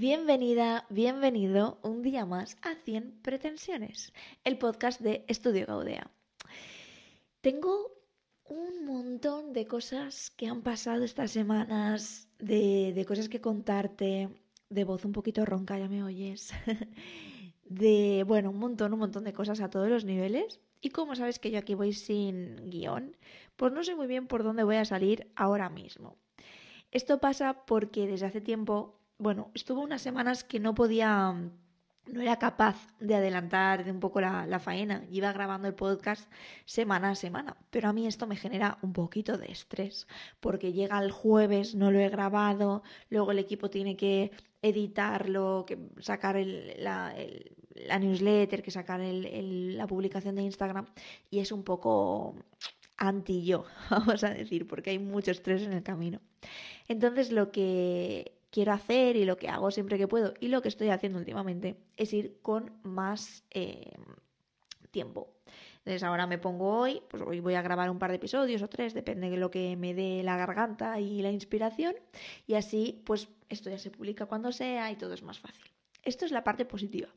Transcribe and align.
Bienvenida, 0.00 0.86
bienvenido 0.90 1.80
un 1.82 2.02
día 2.02 2.24
más 2.24 2.56
a 2.62 2.76
100 2.76 3.18
pretensiones, 3.20 4.12
el 4.44 4.56
podcast 4.56 5.00
de 5.00 5.24
Estudio 5.26 5.66
Gaudea. 5.66 6.08
Tengo 7.40 7.90
un 8.44 8.84
montón 8.84 9.52
de 9.52 9.66
cosas 9.66 10.30
que 10.30 10.46
han 10.46 10.62
pasado 10.62 11.02
estas 11.02 11.32
semanas, 11.32 12.28
de, 12.38 12.92
de 12.94 13.04
cosas 13.06 13.28
que 13.28 13.40
contarte, 13.40 14.28
de 14.70 14.84
voz 14.84 15.04
un 15.04 15.10
poquito 15.10 15.44
ronca, 15.44 15.76
ya 15.76 15.88
me 15.88 16.04
oyes, 16.04 16.52
de, 17.64 18.24
bueno, 18.24 18.50
un 18.50 18.58
montón, 18.60 18.92
un 18.92 19.00
montón 19.00 19.24
de 19.24 19.32
cosas 19.32 19.60
a 19.60 19.68
todos 19.68 19.88
los 19.88 20.04
niveles. 20.04 20.60
Y 20.80 20.90
como 20.90 21.16
sabes 21.16 21.40
que 21.40 21.50
yo 21.50 21.58
aquí 21.58 21.74
voy 21.74 21.92
sin 21.92 22.70
guion, 22.70 23.16
pues 23.56 23.72
no 23.72 23.82
sé 23.82 23.96
muy 23.96 24.06
bien 24.06 24.28
por 24.28 24.44
dónde 24.44 24.62
voy 24.62 24.76
a 24.76 24.84
salir 24.84 25.32
ahora 25.34 25.68
mismo. 25.70 26.16
Esto 26.92 27.18
pasa 27.18 27.66
porque 27.66 28.06
desde 28.06 28.26
hace 28.26 28.40
tiempo, 28.40 28.97
bueno, 29.18 29.50
estuvo 29.54 29.82
unas 29.82 30.00
semanas 30.00 30.44
que 30.44 30.60
no 30.60 30.74
podía, 30.74 31.34
no 32.06 32.20
era 32.20 32.38
capaz 32.38 32.76
de 33.00 33.16
adelantar 33.16 33.84
un 33.90 34.00
poco 34.00 34.20
la, 34.20 34.60
faena. 34.60 35.04
Iba 35.10 35.32
grabando 35.32 35.68
el 35.68 35.74
podcast 35.74 36.30
semana 36.64 37.10
a 37.10 37.14
semana, 37.14 37.56
pero 37.70 37.88
a 37.88 37.92
mí 37.92 38.06
esto 38.06 38.26
me 38.26 38.36
genera 38.36 38.78
un 38.82 38.92
poquito 38.92 39.36
de 39.36 39.50
estrés, 39.50 40.06
porque 40.40 40.72
llega 40.72 41.02
el 41.02 41.10
jueves, 41.10 41.74
no 41.74 41.90
lo 41.90 41.98
he 41.98 42.08
grabado, 42.08 42.82
luego 43.10 43.32
el 43.32 43.40
equipo 43.40 43.70
tiene 43.70 43.96
que 43.96 44.30
editarlo, 44.62 45.64
que 45.66 45.78
sacar 46.00 46.36
la, 46.36 47.14
el, 47.16 47.56
la, 47.74 47.98
newsletter, 47.98 48.62
que 48.62 48.70
sacar 48.70 49.00
el, 49.00 49.76
la 49.76 49.86
publicación 49.86 50.36
de 50.36 50.42
Instagram 50.42 50.86
y 51.30 51.40
es 51.40 51.52
un 51.52 51.64
poco 51.64 52.34
anti 52.96 53.44
yo, 53.44 53.64
vamos 53.90 54.22
a 54.24 54.30
decir, 54.30 54.66
porque 54.66 54.90
hay 54.90 54.98
mucho 54.98 55.32
estrés 55.32 55.62
en 55.62 55.72
el 55.72 55.82
camino. 55.82 56.20
Entonces 56.88 57.30
lo 57.32 57.50
que 57.50 58.37
quiero 58.50 58.72
hacer 58.72 59.16
y 59.16 59.24
lo 59.24 59.36
que 59.36 59.48
hago 59.48 59.70
siempre 59.70 59.98
que 59.98 60.08
puedo 60.08 60.34
y 60.40 60.48
lo 60.48 60.62
que 60.62 60.68
estoy 60.68 60.90
haciendo 60.90 61.18
últimamente 61.18 61.78
es 61.96 62.12
ir 62.12 62.40
con 62.42 62.78
más 62.82 63.44
eh, 63.50 63.92
tiempo. 64.90 65.34
Entonces 65.78 66.02
ahora 66.02 66.26
me 66.26 66.38
pongo 66.38 66.78
hoy, 66.80 67.02
pues 67.08 67.22
hoy 67.22 67.40
voy 67.40 67.54
a 67.54 67.62
grabar 67.62 67.88
un 67.90 67.98
par 67.98 68.10
de 68.10 68.16
episodios 68.16 68.62
o 68.62 68.68
tres, 68.68 68.92
depende 68.92 69.30
de 69.30 69.36
lo 69.38 69.50
que 69.50 69.76
me 69.76 69.94
dé 69.94 70.22
la 70.22 70.36
garganta 70.36 71.00
y 71.00 71.22
la 71.22 71.30
inspiración. 71.30 71.94
Y 72.46 72.54
así, 72.54 73.02
pues 73.06 73.28
esto 73.48 73.70
ya 73.70 73.78
se 73.78 73.90
publica 73.90 74.26
cuando 74.26 74.52
sea 74.52 74.90
y 74.90 74.96
todo 74.96 75.14
es 75.14 75.22
más 75.22 75.38
fácil. 75.38 75.77
Esto 76.08 76.24
es 76.24 76.32
la 76.32 76.42
parte 76.42 76.64
positiva. 76.64 77.08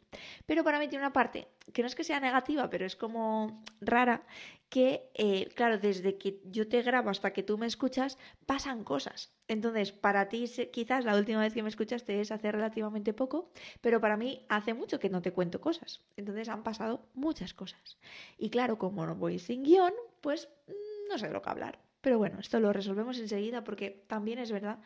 Pero 0.45 0.65
para 0.65 0.77
mí 0.77 0.89
tiene 0.89 1.05
una 1.05 1.13
parte 1.13 1.47
que 1.71 1.81
no 1.81 1.87
es 1.87 1.95
que 1.95 2.03
sea 2.03 2.19
negativa, 2.19 2.69
pero 2.69 2.85
es 2.85 2.97
como 2.97 3.63
rara, 3.79 4.23
que, 4.67 5.09
eh, 5.13 5.47
claro, 5.55 5.77
desde 5.77 6.17
que 6.17 6.41
yo 6.43 6.67
te 6.67 6.81
grabo 6.81 7.09
hasta 7.09 7.31
que 7.31 7.41
tú 7.41 7.57
me 7.57 7.67
escuchas, 7.67 8.17
pasan 8.45 8.83
cosas. 8.83 9.31
Entonces, 9.47 9.93
para 9.93 10.27
ti 10.27 10.43
quizás 10.73 11.05
la 11.05 11.15
última 11.15 11.39
vez 11.39 11.53
que 11.53 11.63
me 11.63 11.69
escuchaste 11.69 12.19
es 12.19 12.33
hace 12.33 12.51
relativamente 12.51 13.13
poco, 13.13 13.51
pero 13.79 14.01
para 14.01 14.17
mí 14.17 14.45
hace 14.49 14.73
mucho 14.73 14.99
que 14.99 15.09
no 15.09 15.21
te 15.21 15.31
cuento 15.31 15.61
cosas. 15.61 16.01
Entonces 16.17 16.49
han 16.49 16.63
pasado 16.63 17.05
muchas 17.13 17.53
cosas. 17.53 17.97
Y 18.37 18.49
claro, 18.49 18.77
como 18.77 19.05
no 19.05 19.15
voy 19.15 19.39
sin 19.39 19.63
guion, 19.63 19.93
pues 20.19 20.49
mm, 20.67 21.09
no 21.09 21.17
sé 21.17 21.27
de 21.27 21.33
lo 21.33 21.41
que 21.41 21.49
hablar. 21.49 21.79
Pero 22.01 22.17
bueno, 22.17 22.39
esto 22.39 22.59
lo 22.59 22.73
resolvemos 22.73 23.19
enseguida 23.19 23.63
porque 23.63 24.03
también 24.07 24.39
es 24.39 24.51
verdad 24.51 24.79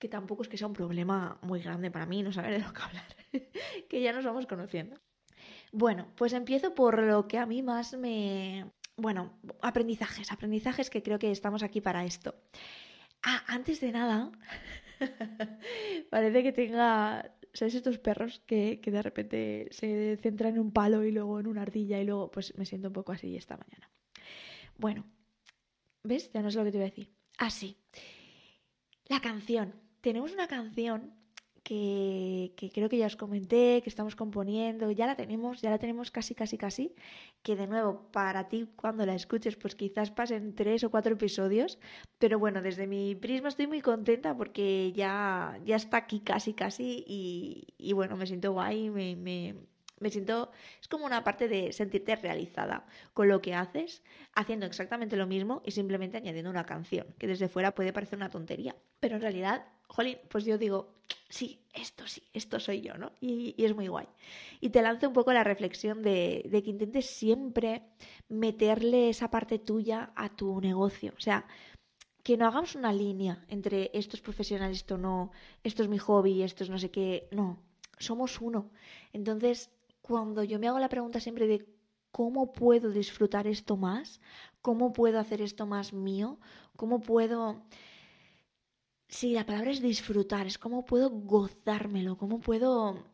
que 0.00 0.08
tampoco 0.08 0.42
es 0.42 0.48
que 0.48 0.56
sea 0.56 0.66
un 0.66 0.72
problema 0.72 1.38
muy 1.42 1.60
grande 1.60 1.90
para 1.90 2.06
mí 2.06 2.22
no 2.22 2.32
saber 2.32 2.52
de 2.52 2.66
lo 2.66 2.72
que 2.72 2.82
hablar, 2.82 3.16
que 3.88 4.00
ya 4.00 4.12
nos 4.12 4.24
vamos 4.24 4.46
conociendo. 4.46 4.98
Bueno, 5.72 6.08
pues 6.16 6.32
empiezo 6.32 6.74
por 6.74 7.00
lo 7.02 7.28
que 7.28 7.38
a 7.38 7.46
mí 7.46 7.62
más 7.62 7.96
me... 7.96 8.72
Bueno, 8.96 9.38
aprendizajes, 9.62 10.32
aprendizajes 10.32 10.90
que 10.90 11.02
creo 11.02 11.18
que 11.18 11.30
estamos 11.30 11.62
aquí 11.62 11.80
para 11.80 12.04
esto. 12.04 12.34
Ah, 13.22 13.44
antes 13.46 13.80
de 13.80 13.92
nada, 13.92 14.32
parece 16.10 16.42
que 16.42 16.52
tenga, 16.52 17.34
¿sabes 17.52 17.74
estos 17.74 17.98
perros 17.98 18.42
que, 18.46 18.80
que 18.80 18.90
de 18.90 19.02
repente 19.02 19.68
se 19.70 20.16
centran 20.16 20.54
en 20.54 20.60
un 20.60 20.72
palo 20.72 21.04
y 21.04 21.12
luego 21.12 21.38
en 21.40 21.46
una 21.46 21.62
ardilla 21.62 22.00
y 22.00 22.04
luego 22.04 22.30
pues 22.30 22.56
me 22.56 22.64
siento 22.64 22.88
un 22.88 22.94
poco 22.94 23.12
así 23.12 23.36
esta 23.36 23.56
mañana? 23.56 23.90
Bueno, 24.78 25.04
¿ves? 26.02 26.32
Ya 26.32 26.40
no 26.40 26.50
sé 26.50 26.58
lo 26.58 26.64
que 26.64 26.72
te 26.72 26.78
voy 26.78 26.86
a 26.86 26.90
decir. 26.90 27.14
Ah, 27.38 27.50
sí. 27.50 27.76
La 29.06 29.20
canción 29.20 29.89
tenemos 30.00 30.32
una 30.32 30.46
canción 30.46 31.14
que, 31.62 32.52
que, 32.56 32.70
creo 32.70 32.88
que 32.88 32.98
ya 32.98 33.06
os 33.06 33.16
comenté, 33.16 33.80
que 33.82 33.90
estamos 33.90 34.16
componiendo, 34.16 34.90
ya 34.90 35.06
la 35.06 35.16
tenemos, 35.16 35.60
ya 35.60 35.70
la 35.70 35.78
tenemos 35.78 36.10
casi, 36.10 36.34
casi, 36.34 36.56
casi, 36.56 36.94
que 37.42 37.56
de 37.56 37.66
nuevo, 37.66 38.10
para 38.12 38.48
ti 38.48 38.68
cuando 38.76 39.04
la 39.06 39.14
escuches, 39.14 39.56
pues 39.56 39.74
quizás 39.74 40.10
pasen 40.10 40.54
tres 40.54 40.84
o 40.84 40.90
cuatro 40.90 41.12
episodios, 41.12 41.78
pero 42.18 42.38
bueno, 42.38 42.62
desde 42.62 42.86
mi 42.86 43.14
prisma 43.14 43.48
estoy 43.48 43.66
muy 43.66 43.82
contenta 43.82 44.36
porque 44.36 44.92
ya, 44.92 45.60
ya 45.64 45.76
está 45.76 45.98
aquí 45.98 46.20
casi, 46.20 46.54
casi, 46.54 47.04
y, 47.06 47.74
y 47.78 47.92
bueno, 47.92 48.16
me 48.16 48.26
siento 48.26 48.52
guay, 48.52 48.90
me, 48.90 49.16
me, 49.16 49.54
me 50.00 50.10
siento, 50.10 50.50
es 50.80 50.88
como 50.88 51.04
una 51.04 51.22
parte 51.22 51.46
de 51.46 51.72
sentirte 51.72 52.16
realizada 52.16 52.86
con 53.12 53.28
lo 53.28 53.40
que 53.42 53.54
haces, 53.54 54.02
haciendo 54.34 54.66
exactamente 54.66 55.16
lo 55.16 55.26
mismo 55.26 55.62
y 55.64 55.72
simplemente 55.72 56.16
añadiendo 56.16 56.50
una 56.50 56.64
canción, 56.64 57.06
que 57.18 57.26
desde 57.26 57.48
fuera 57.48 57.74
puede 57.74 57.92
parecer 57.92 58.16
una 58.16 58.30
tontería, 58.30 58.74
pero 58.98 59.16
en 59.16 59.22
realidad, 59.22 59.66
jolín, 59.90 60.18
pues 60.28 60.44
yo 60.44 60.56
digo, 60.56 60.94
sí, 61.28 61.60
esto 61.72 62.06
sí, 62.06 62.22
esto 62.32 62.60
soy 62.60 62.80
yo, 62.80 62.96
¿no? 62.96 63.12
Y, 63.20 63.54
es 63.62 63.74
muy 63.74 63.88
guay. 63.88 64.06
Y 64.60 64.70
te 64.70 64.82
lanzo 64.82 65.08
un 65.08 65.12
poco 65.12 65.32
la 65.32 65.44
reflexión 65.44 66.02
de, 66.02 66.42
de 66.48 66.62
que 66.62 66.70
intentes 66.70 67.06
siempre 67.06 67.82
meterle 68.28 69.08
esa 69.08 69.30
parte 69.30 69.58
tuya 69.58 70.12
a 70.14 70.28
tu 70.28 70.60
negocio, 70.60 71.12
o 71.16 71.20
sea, 71.20 71.46
que 72.22 72.36
no 72.36 72.46
hagamos 72.46 72.74
una 72.74 72.92
línea 72.92 73.44
entre 73.48 73.90
esto 73.94 74.16
es 74.16 74.22
profesional, 74.22 74.70
esto 74.70 74.98
no, 74.98 75.32
esto 75.64 75.82
es 75.82 75.88
mi 75.88 75.98
hobby, 75.98 76.42
esto 76.42 76.64
es 76.64 76.70
no 76.70 76.78
sé 76.78 76.90
qué, 76.90 77.28
no, 77.32 77.58
somos 77.98 78.40
uno. 78.40 78.70
Entonces, 79.12 79.70
cuando 80.02 80.44
yo 80.44 80.58
me 80.58 80.68
hago 80.68 80.78
la 80.78 80.88
pregunta 80.88 81.20
siempre 81.20 81.46
de 81.46 81.66
cómo 82.12 82.52
puedo 82.52 82.90
disfrutar 82.90 83.46
esto 83.46 83.76
más, 83.76 84.20
cómo 84.62 84.92
puedo 84.92 85.18
hacer 85.18 85.40
esto 85.40 85.66
más 85.66 85.92
mío, 85.92 86.38
cómo 86.76 87.00
puedo... 87.00 87.62
Sí, 89.10 89.32
la 89.32 89.44
palabra 89.44 89.72
es 89.72 89.82
disfrutar, 89.82 90.46
es 90.46 90.56
cómo 90.56 90.86
puedo 90.86 91.10
gozármelo, 91.10 92.16
cómo 92.16 92.40
puedo 92.40 93.04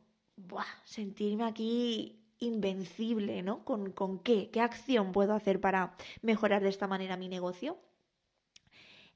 sentirme 0.84 1.44
aquí 1.44 2.20
invencible, 2.38 3.42
¿no? 3.42 3.64
¿Con, 3.64 3.92
¿Con 3.92 4.18
qué? 4.18 4.50
¿Qué 4.50 4.60
acción 4.60 5.12
puedo 5.12 5.32
hacer 5.32 5.58
para 5.58 5.96
mejorar 6.20 6.62
de 6.62 6.68
esta 6.68 6.86
manera 6.86 7.16
mi 7.16 7.28
negocio? 7.28 7.78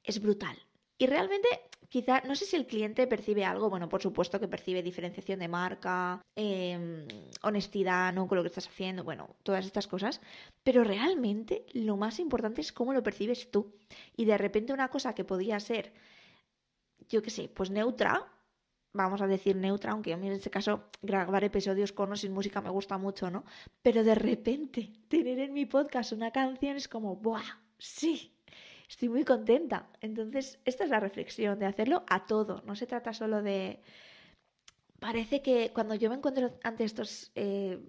Es 0.03 0.19
brutal. 0.19 0.57
Y 0.97 1.05
realmente 1.05 1.47
quizá, 1.87 2.21
no 2.21 2.35
sé 2.35 2.45
si 2.45 2.55
el 2.55 2.65
cliente 2.65 3.05
percibe 3.05 3.45
algo, 3.45 3.69
bueno, 3.69 3.87
por 3.87 4.01
supuesto 4.01 4.39
que 4.39 4.47
percibe 4.47 4.81
diferenciación 4.81 5.37
de 5.37 5.47
marca, 5.47 6.19
eh, 6.35 7.05
honestidad, 7.43 8.11
¿no? 8.11 8.27
Con 8.27 8.37
lo 8.37 8.43
que 8.43 8.49
estás 8.49 8.67
haciendo, 8.67 9.03
bueno, 9.03 9.35
todas 9.43 9.67
estas 9.67 9.85
cosas, 9.85 10.19
pero 10.63 10.83
realmente 10.83 11.63
lo 11.73 11.95
más 11.95 12.17
importante 12.19 12.61
es 12.61 12.73
cómo 12.73 12.91
lo 12.91 13.03
percibes 13.03 13.51
tú. 13.51 13.71
Y 14.17 14.25
de 14.25 14.39
repente 14.39 14.73
una 14.73 14.87
cosa 14.87 15.13
que 15.13 15.25
podía 15.25 15.59
ser, 15.59 15.93
yo 17.11 17.21
qué 17.21 17.29
sé, 17.29 17.49
pues 17.49 17.69
neutra, 17.69 18.27
vamos 18.93 19.21
a 19.21 19.27
decir 19.27 19.55
neutra, 19.55 19.91
aunque 19.91 20.13
a 20.13 20.17
mí 20.17 20.27
en 20.27 20.33
este 20.33 20.49
caso 20.49 20.89
grabar 21.01 21.43
episodios 21.43 21.91
con 21.91 22.11
o 22.11 22.15
sin 22.15 22.33
música 22.33 22.61
me 22.61 22.69
gusta 22.69 22.97
mucho, 22.97 23.29
¿no? 23.29 23.45
Pero 23.81 24.03
de 24.03 24.15
repente 24.15 24.91
tener 25.07 25.39
en 25.39 25.53
mi 25.53 25.65
podcast 25.65 26.11
una 26.11 26.31
canción 26.31 26.77
es 26.77 26.87
como, 26.87 27.15
¡buah! 27.15 27.59
Sí, 27.77 28.33
estoy 28.87 29.09
muy 29.09 29.23
contenta. 29.23 29.87
Entonces, 30.01 30.59
esta 30.65 30.83
es 30.83 30.89
la 30.89 30.99
reflexión, 30.99 31.57
de 31.59 31.65
hacerlo 31.65 32.03
a 32.07 32.25
todo. 32.25 32.61
No 32.65 32.75
se 32.75 32.87
trata 32.87 33.13
solo 33.13 33.41
de... 33.41 33.79
Parece 34.99 35.41
que 35.41 35.71
cuando 35.73 35.95
yo 35.95 36.09
me 36.09 36.17
encuentro 36.17 36.51
ante 36.61 36.83
estos, 36.83 37.31
eh, 37.33 37.79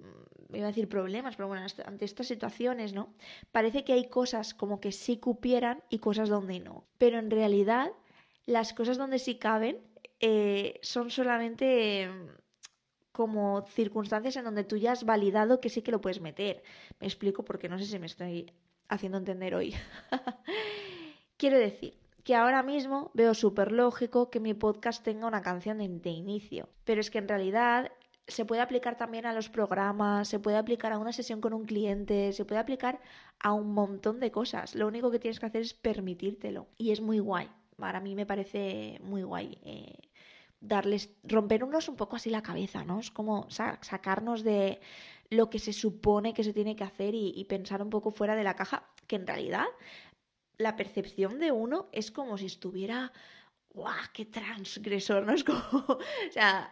iba 0.54 0.64
a 0.64 0.68
decir 0.68 0.88
problemas, 0.88 1.36
pero 1.36 1.48
bueno, 1.48 1.66
ante 1.84 2.04
estas 2.06 2.26
situaciones, 2.26 2.94
¿no? 2.94 3.12
Parece 3.50 3.84
que 3.84 3.92
hay 3.92 4.08
cosas 4.08 4.54
como 4.54 4.80
que 4.80 4.92
sí 4.92 5.18
cupieran 5.18 5.82
y 5.90 5.98
cosas 5.98 6.30
donde 6.30 6.60
no. 6.60 6.86
Pero 6.96 7.18
en 7.18 7.30
realidad, 7.30 7.92
las 8.46 8.72
cosas 8.72 8.98
donde 8.98 9.18
sí 9.18 9.36
caben 9.36 9.78
eh, 10.20 10.78
son 10.82 11.10
solamente 11.10 12.08
como 13.12 13.62
circunstancias 13.66 14.36
en 14.36 14.44
donde 14.44 14.64
tú 14.64 14.76
ya 14.76 14.92
has 14.92 15.04
validado 15.04 15.60
que 15.60 15.68
sí 15.68 15.82
que 15.82 15.92
lo 15.92 16.00
puedes 16.00 16.20
meter. 16.20 16.62
Me 17.00 17.06
explico 17.06 17.44
porque 17.44 17.68
no 17.68 17.78
sé 17.78 17.86
si 17.86 17.98
me 17.98 18.06
estoy 18.06 18.52
haciendo 18.88 19.18
entender 19.18 19.54
hoy. 19.54 19.74
Quiero 21.36 21.58
decir 21.58 21.98
que 22.24 22.34
ahora 22.34 22.62
mismo 22.62 23.10
veo 23.14 23.34
súper 23.34 23.72
lógico 23.72 24.30
que 24.30 24.40
mi 24.40 24.54
podcast 24.54 25.04
tenga 25.04 25.26
una 25.26 25.42
canción 25.42 25.78
de 25.78 26.10
inicio, 26.10 26.68
pero 26.84 27.00
es 27.00 27.10
que 27.10 27.18
en 27.18 27.28
realidad 27.28 27.90
se 28.28 28.44
puede 28.44 28.62
aplicar 28.62 28.96
también 28.96 29.26
a 29.26 29.32
los 29.32 29.48
programas, 29.48 30.28
se 30.28 30.38
puede 30.38 30.56
aplicar 30.56 30.92
a 30.92 30.98
una 30.98 31.12
sesión 31.12 31.40
con 31.40 31.52
un 31.52 31.64
cliente, 31.64 32.32
se 32.32 32.44
puede 32.44 32.60
aplicar 32.60 33.00
a 33.40 33.52
un 33.52 33.72
montón 33.72 34.20
de 34.20 34.30
cosas. 34.30 34.74
Lo 34.74 34.86
único 34.86 35.10
que 35.10 35.18
tienes 35.18 35.40
que 35.40 35.46
hacer 35.46 35.62
es 35.62 35.74
permitírtelo. 35.74 36.68
Y 36.78 36.92
es 36.92 37.00
muy 37.00 37.18
guay. 37.18 37.50
Para 37.76 38.00
mí 38.00 38.14
me 38.14 38.26
parece 38.26 38.98
muy 39.02 39.22
guay. 39.22 39.58
Eh, 39.64 39.96
darles, 40.62 41.10
rompernos 41.24 41.88
un 41.88 41.96
poco 41.96 42.16
así 42.16 42.30
la 42.30 42.42
cabeza, 42.42 42.84
¿no? 42.84 43.00
Es 43.00 43.10
como 43.10 43.48
sacarnos 43.50 44.44
de 44.44 44.80
lo 45.28 45.50
que 45.50 45.58
se 45.58 45.72
supone 45.72 46.34
que 46.34 46.44
se 46.44 46.52
tiene 46.52 46.76
que 46.76 46.84
hacer 46.84 47.14
y, 47.14 47.44
pensar 47.48 47.82
un 47.82 47.90
poco 47.90 48.10
fuera 48.10 48.36
de 48.36 48.44
la 48.44 48.54
caja, 48.54 48.88
que 49.06 49.16
en 49.16 49.26
realidad 49.26 49.66
la 50.58 50.76
percepción 50.76 51.38
de 51.40 51.50
uno 51.50 51.88
es 51.92 52.10
como 52.10 52.38
si 52.38 52.46
estuviera, 52.46 53.12
¡guau! 53.70 53.94
¡Qué 54.12 54.26
transgresor! 54.26 55.24
¿no? 55.24 55.32
Es 55.32 55.42
como, 55.42 55.62
o 55.72 55.98
sea, 56.30 56.70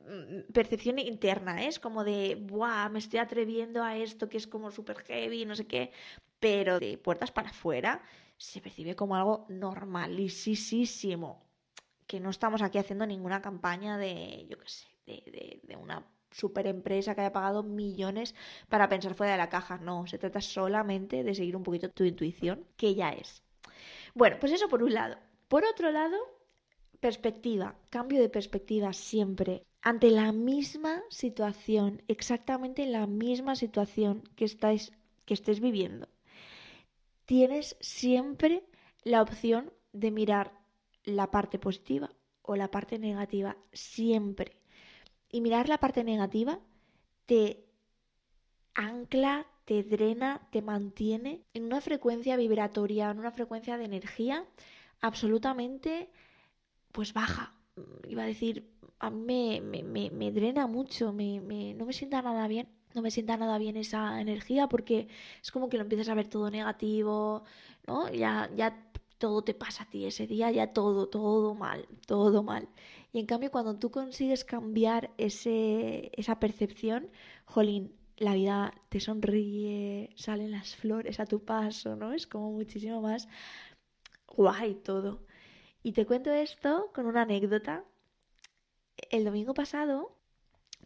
mm, 0.00 0.52
percepción 0.52 0.98
interna, 0.98 1.62
¿eh? 1.62 1.68
es 1.68 1.78
como 1.78 2.04
de, 2.04 2.34
¡buah! 2.34 2.88
Me 2.90 2.98
estoy 2.98 3.20
atreviendo 3.20 3.82
a 3.82 3.96
esto 3.96 4.28
que 4.28 4.36
es 4.36 4.46
como 4.46 4.70
súper 4.70 4.98
heavy, 4.98 5.46
no 5.46 5.54
sé 5.56 5.66
qué, 5.66 5.92
pero 6.40 6.80
de 6.80 6.98
puertas 6.98 7.30
para 7.30 7.50
afuera 7.50 8.02
se 8.40 8.60
percibe 8.62 8.96
como 8.96 9.14
algo 9.16 9.46
normalísimo. 9.48 11.44
Que 12.06 12.20
no 12.20 12.30
estamos 12.30 12.62
aquí 12.62 12.78
haciendo 12.78 13.06
ninguna 13.06 13.42
campaña 13.42 13.98
de, 13.98 14.46
yo 14.48 14.58
qué 14.58 14.68
sé, 14.68 14.88
de, 15.06 15.60
de 15.62 15.76
una 15.76 16.04
super 16.30 16.66
empresa 16.66 17.14
que 17.14 17.20
haya 17.20 17.32
pagado 17.32 17.62
millones 17.62 18.34
para 18.68 18.88
pensar 18.88 19.14
fuera 19.14 19.32
de 19.32 19.38
la 19.38 19.50
caja. 19.50 19.78
No, 19.78 20.06
se 20.06 20.18
trata 20.18 20.40
solamente 20.40 21.22
de 21.22 21.34
seguir 21.34 21.54
un 21.54 21.62
poquito 21.62 21.90
tu 21.90 22.04
intuición, 22.04 22.66
que 22.76 22.94
ya 22.94 23.10
es. 23.10 23.42
Bueno, 24.14 24.38
pues 24.40 24.52
eso 24.52 24.68
por 24.68 24.82
un 24.82 24.94
lado. 24.94 25.16
Por 25.48 25.64
otro 25.64 25.90
lado, 25.90 26.16
perspectiva, 26.98 27.76
cambio 27.90 28.20
de 28.20 28.28
perspectiva 28.28 28.92
siempre. 28.92 29.64
Ante 29.82 30.10
la 30.10 30.32
misma 30.32 31.02
situación, 31.10 32.02
exactamente 32.08 32.86
la 32.86 33.06
misma 33.06 33.54
situación 33.54 34.22
que, 34.36 34.44
estáis, 34.46 34.92
que 35.26 35.34
estés 35.34 35.60
viviendo, 35.60 36.08
tienes 37.30 37.76
siempre 37.78 38.64
la 39.04 39.22
opción 39.22 39.72
de 39.92 40.10
mirar 40.10 40.52
la 41.04 41.30
parte 41.30 41.60
positiva 41.60 42.10
o 42.42 42.56
la 42.56 42.72
parte 42.72 42.98
negativa, 42.98 43.56
siempre. 43.72 44.56
Y 45.28 45.40
mirar 45.40 45.68
la 45.68 45.78
parte 45.78 46.02
negativa 46.02 46.58
te 47.26 47.68
ancla, 48.74 49.46
te 49.64 49.84
drena, 49.84 50.48
te 50.50 50.60
mantiene 50.60 51.44
en 51.54 51.66
una 51.66 51.80
frecuencia 51.80 52.36
vibratoria, 52.36 53.12
en 53.12 53.20
una 53.20 53.30
frecuencia 53.30 53.78
de 53.78 53.84
energía 53.84 54.44
absolutamente 55.00 56.10
pues 56.90 57.12
baja. 57.12 57.54
Iba 58.08 58.24
a 58.24 58.26
decir, 58.26 58.68
a 58.98 59.08
mí 59.08 59.60
me, 59.60 60.32
drena 60.32 60.66
mucho, 60.66 61.12
me, 61.12 61.74
no 61.74 61.86
me 61.86 61.92
sienta 61.92 62.22
nada 62.22 62.48
bien. 62.48 62.79
No 62.94 63.02
me 63.02 63.10
sienta 63.10 63.36
nada 63.36 63.58
bien 63.58 63.76
esa 63.76 64.20
energía 64.20 64.68
porque 64.68 65.08
es 65.42 65.50
como 65.52 65.68
que 65.68 65.76
lo 65.76 65.84
empiezas 65.84 66.08
a 66.08 66.14
ver 66.14 66.28
todo 66.28 66.50
negativo, 66.50 67.44
¿no? 67.86 68.10
Ya, 68.12 68.50
ya 68.56 68.90
todo 69.18 69.42
te 69.42 69.54
pasa 69.54 69.84
a 69.84 69.90
ti 69.90 70.06
ese 70.06 70.26
día, 70.26 70.50
ya 70.50 70.72
todo, 70.72 71.08
todo 71.08 71.54
mal, 71.54 71.86
todo 72.06 72.42
mal. 72.42 72.68
Y 73.12 73.20
en 73.20 73.26
cambio, 73.26 73.50
cuando 73.50 73.78
tú 73.78 73.90
consigues 73.90 74.44
cambiar 74.44 75.10
ese, 75.18 76.10
esa 76.16 76.40
percepción, 76.40 77.10
jolín, 77.44 77.94
la 78.16 78.34
vida 78.34 78.74
te 78.88 79.00
sonríe, 79.00 80.10
salen 80.16 80.50
las 80.52 80.76
flores 80.76 81.20
a 81.20 81.26
tu 81.26 81.44
paso, 81.44 81.96
¿no? 81.96 82.12
Es 82.12 82.26
como 82.26 82.52
muchísimo 82.52 83.00
más 83.02 83.28
guay 84.28 84.74
todo. 84.74 85.26
Y 85.82 85.92
te 85.92 86.06
cuento 86.06 86.30
esto 86.32 86.90
con 86.94 87.06
una 87.06 87.22
anécdota. 87.22 87.84
El 89.10 89.24
domingo 89.24 89.54
pasado 89.54 90.19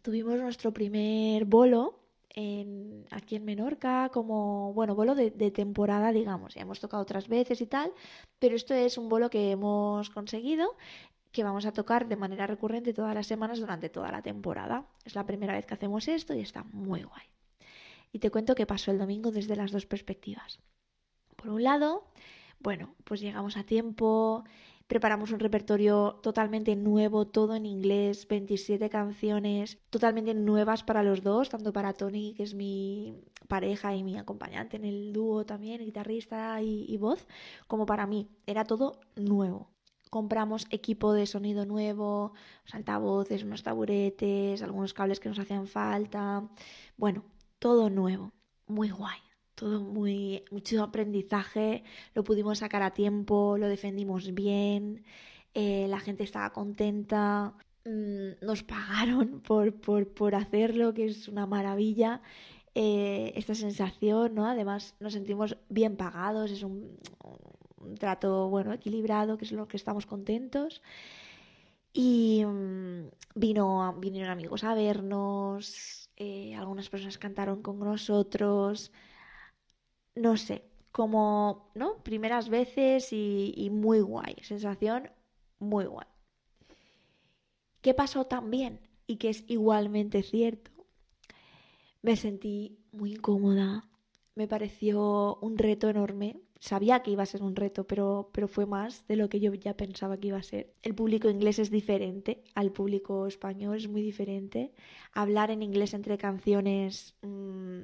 tuvimos 0.05 0.37
nuestro 0.37 0.71
primer 0.71 1.45
bolo 1.45 1.99
en, 2.29 3.05
aquí 3.09 3.35
en 3.37 3.43
Menorca 3.43 4.09
como, 4.13 4.71
bueno, 4.73 4.93
bolo 4.93 5.15
de, 5.15 5.31
de, 5.31 5.49
temporada, 5.49 6.11
digamos. 6.11 6.53
Ya 6.53 6.61
hemos 6.61 6.79
tocado 6.79 7.01
otras 7.01 7.27
veces 7.27 7.59
y 7.59 7.65
tal, 7.65 7.91
pero 8.37 8.55
esto 8.55 8.75
es 8.75 8.99
un 8.99 9.09
bolo 9.09 9.31
que 9.31 9.49
hemos 9.49 10.11
conseguido 10.11 10.77
que 11.31 11.43
vamos 11.43 11.65
a 11.65 11.73
tocar 11.73 12.07
de 12.07 12.17
manera 12.17 12.45
recurrente 12.45 12.93
todas 12.93 13.15
las 13.15 13.25
semanas 13.25 13.59
durante 13.59 13.89
toda 13.89 14.11
la 14.11 14.21
temporada. 14.21 14.85
Es 15.03 15.15
la 15.15 15.25
primera 15.25 15.53
vez 15.53 15.65
que 15.65 15.73
hacemos 15.73 16.07
esto 16.07 16.35
y 16.35 16.41
está 16.41 16.63
muy 16.65 17.01
guay. 17.01 17.25
Y 18.13 18.19
te 18.19 18.29
cuento 18.29 18.53
qué 18.53 18.67
pasó 18.67 18.91
el 18.91 18.99
domingo 18.99 19.31
desde 19.31 19.55
las 19.55 19.71
dos 19.71 19.87
perspectivas. 19.87 20.59
Por 21.35 21.49
un 21.49 21.63
lado, 21.63 22.05
bueno, 22.59 22.93
pues 23.03 23.21
llegamos 23.21 23.57
a 23.57 23.63
tiempo, 23.63 24.45
preparamos 24.87 25.31
un 25.31 25.39
repertorio 25.39 26.19
totalmente 26.21 26.75
nuevo, 26.75 27.25
todo 27.27 27.55
en 27.55 27.65
inglés, 27.65 28.27
27 28.27 28.89
canciones 28.89 29.79
totalmente 29.89 30.33
nuevas 30.33 30.83
para 30.83 31.03
los 31.03 31.23
dos, 31.23 31.49
tanto 31.49 31.73
para 31.73 31.93
Tony, 31.93 32.33
que 32.35 32.43
es 32.43 32.53
mi 32.53 33.23
pareja 33.47 33.95
y 33.95 34.03
mi 34.03 34.17
acompañante 34.17 34.77
en 34.77 34.85
el 34.85 35.13
dúo 35.13 35.45
también, 35.45 35.83
guitarrista 35.83 36.61
y, 36.61 36.95
voz, 36.97 37.27
como 37.67 37.85
para 37.85 38.05
mí. 38.07 38.29
Era 38.45 38.65
todo 38.65 38.99
nuevo 39.15 39.71
compramos 40.11 40.65
equipo 40.69 41.11
de 41.11 41.25
sonido 41.25 41.65
nuevo, 41.65 42.31
altavoces, 42.71 43.43
unos 43.43 43.63
taburetes, 43.63 44.61
algunos 44.61 44.93
cables 44.93 45.19
que 45.19 45.27
nos 45.27 45.39
hacían 45.39 45.67
falta. 45.67 46.47
Bueno, 46.95 47.25
todo 47.59 47.89
nuevo, 47.89 48.31
muy 48.65 48.89
guay, 48.91 49.19
todo 49.55 49.81
muy 49.81 50.43
mucho 50.51 50.83
aprendizaje, 50.83 51.83
lo 52.13 52.23
pudimos 52.23 52.59
sacar 52.59 52.83
a 52.83 52.93
tiempo, 52.93 53.57
lo 53.57 53.67
defendimos 53.67 54.33
bien, 54.33 55.03
eh, 55.53 55.87
la 55.89 55.99
gente 55.99 56.23
estaba 56.23 56.51
contenta, 56.53 57.53
mm, 57.85 58.45
nos 58.45 58.63
pagaron 58.63 59.41
por, 59.47 59.73
por, 59.81 60.07
por, 60.13 60.35
hacerlo, 60.35 60.93
que 60.93 61.05
es 61.05 61.27
una 61.27 61.45
maravilla. 61.47 62.21
Eh, 62.77 63.31
esta 63.37 63.55
sensación, 63.55 64.35
¿no? 64.35 64.47
Además 64.47 64.95
nos 64.99 65.13
sentimos 65.13 65.57
bien 65.69 65.95
pagados, 65.95 66.51
es 66.51 66.61
un, 66.61 66.97
trato 67.99 68.49
bueno, 68.49 68.73
equilibrado, 68.73 69.37
que 69.37 69.45
es 69.45 69.51
lo 69.53 69.67
que 69.67 69.77
estamos 69.77 70.05
contentos. 70.05 70.81
Y 71.93 72.43
mm, 72.45 73.07
vino, 73.35 73.95
vinieron 73.99 74.29
amigos 74.29 74.63
a 74.65 74.73
vernos, 74.73 76.09
eh, 76.17 76.55
algunas 76.55 76.89
personas 76.89 77.17
cantaron 77.17 77.61
con 77.61 77.79
nosotros, 77.79 78.91
no 80.15 80.37
sé, 80.37 80.63
como, 80.91 81.71
¿no? 81.75 81.97
Primeras 82.03 82.49
veces 82.49 83.11
y, 83.11 83.69
muy 83.71 83.99
guay, 83.99 84.35
sensación 84.41 85.09
muy 85.59 85.85
guay. 85.85 86.07
¿Qué 87.81 87.93
pasó 87.93 88.25
también? 88.25 88.79
Y 89.07 89.17
que 89.17 89.29
es 89.29 89.43
igualmente 89.47 90.23
cierto. 90.23 90.71
Me 92.01 92.15
sentí 92.15 92.79
muy 92.91 93.13
incómoda, 93.13 93.89
me 94.35 94.47
pareció 94.47 95.37
un 95.41 95.57
reto 95.57 95.89
enorme 95.89 96.45
sabía 96.59 97.01
que 97.03 97.11
iba 97.11 97.23
a 97.23 97.27
ser 97.27 97.43
un 97.43 97.55
reto, 97.55 97.85
pero, 97.85 98.29
pero 98.33 98.47
fue 98.47 98.65
más 98.65 99.07
de 99.07 99.15
lo 99.15 99.29
que 99.29 99.39
yo 99.39 99.53
ya 99.53 99.77
pensaba 99.77 100.17
que 100.17 100.29
iba 100.29 100.37
a 100.37 100.43
ser. 100.43 100.73
El 100.81 100.95
público 100.95 101.29
inglés 101.29 101.59
es 101.59 101.69
diferente 101.69 102.43
al 102.55 102.71
público 102.71 103.27
español, 103.27 103.77
es 103.77 103.87
muy 103.87 104.01
diferente. 104.01 104.73
Hablar 105.13 105.51
en 105.51 105.61
inglés 105.61 105.93
entre 105.93 106.17
canciones 106.17 107.15
mm, 107.21 107.81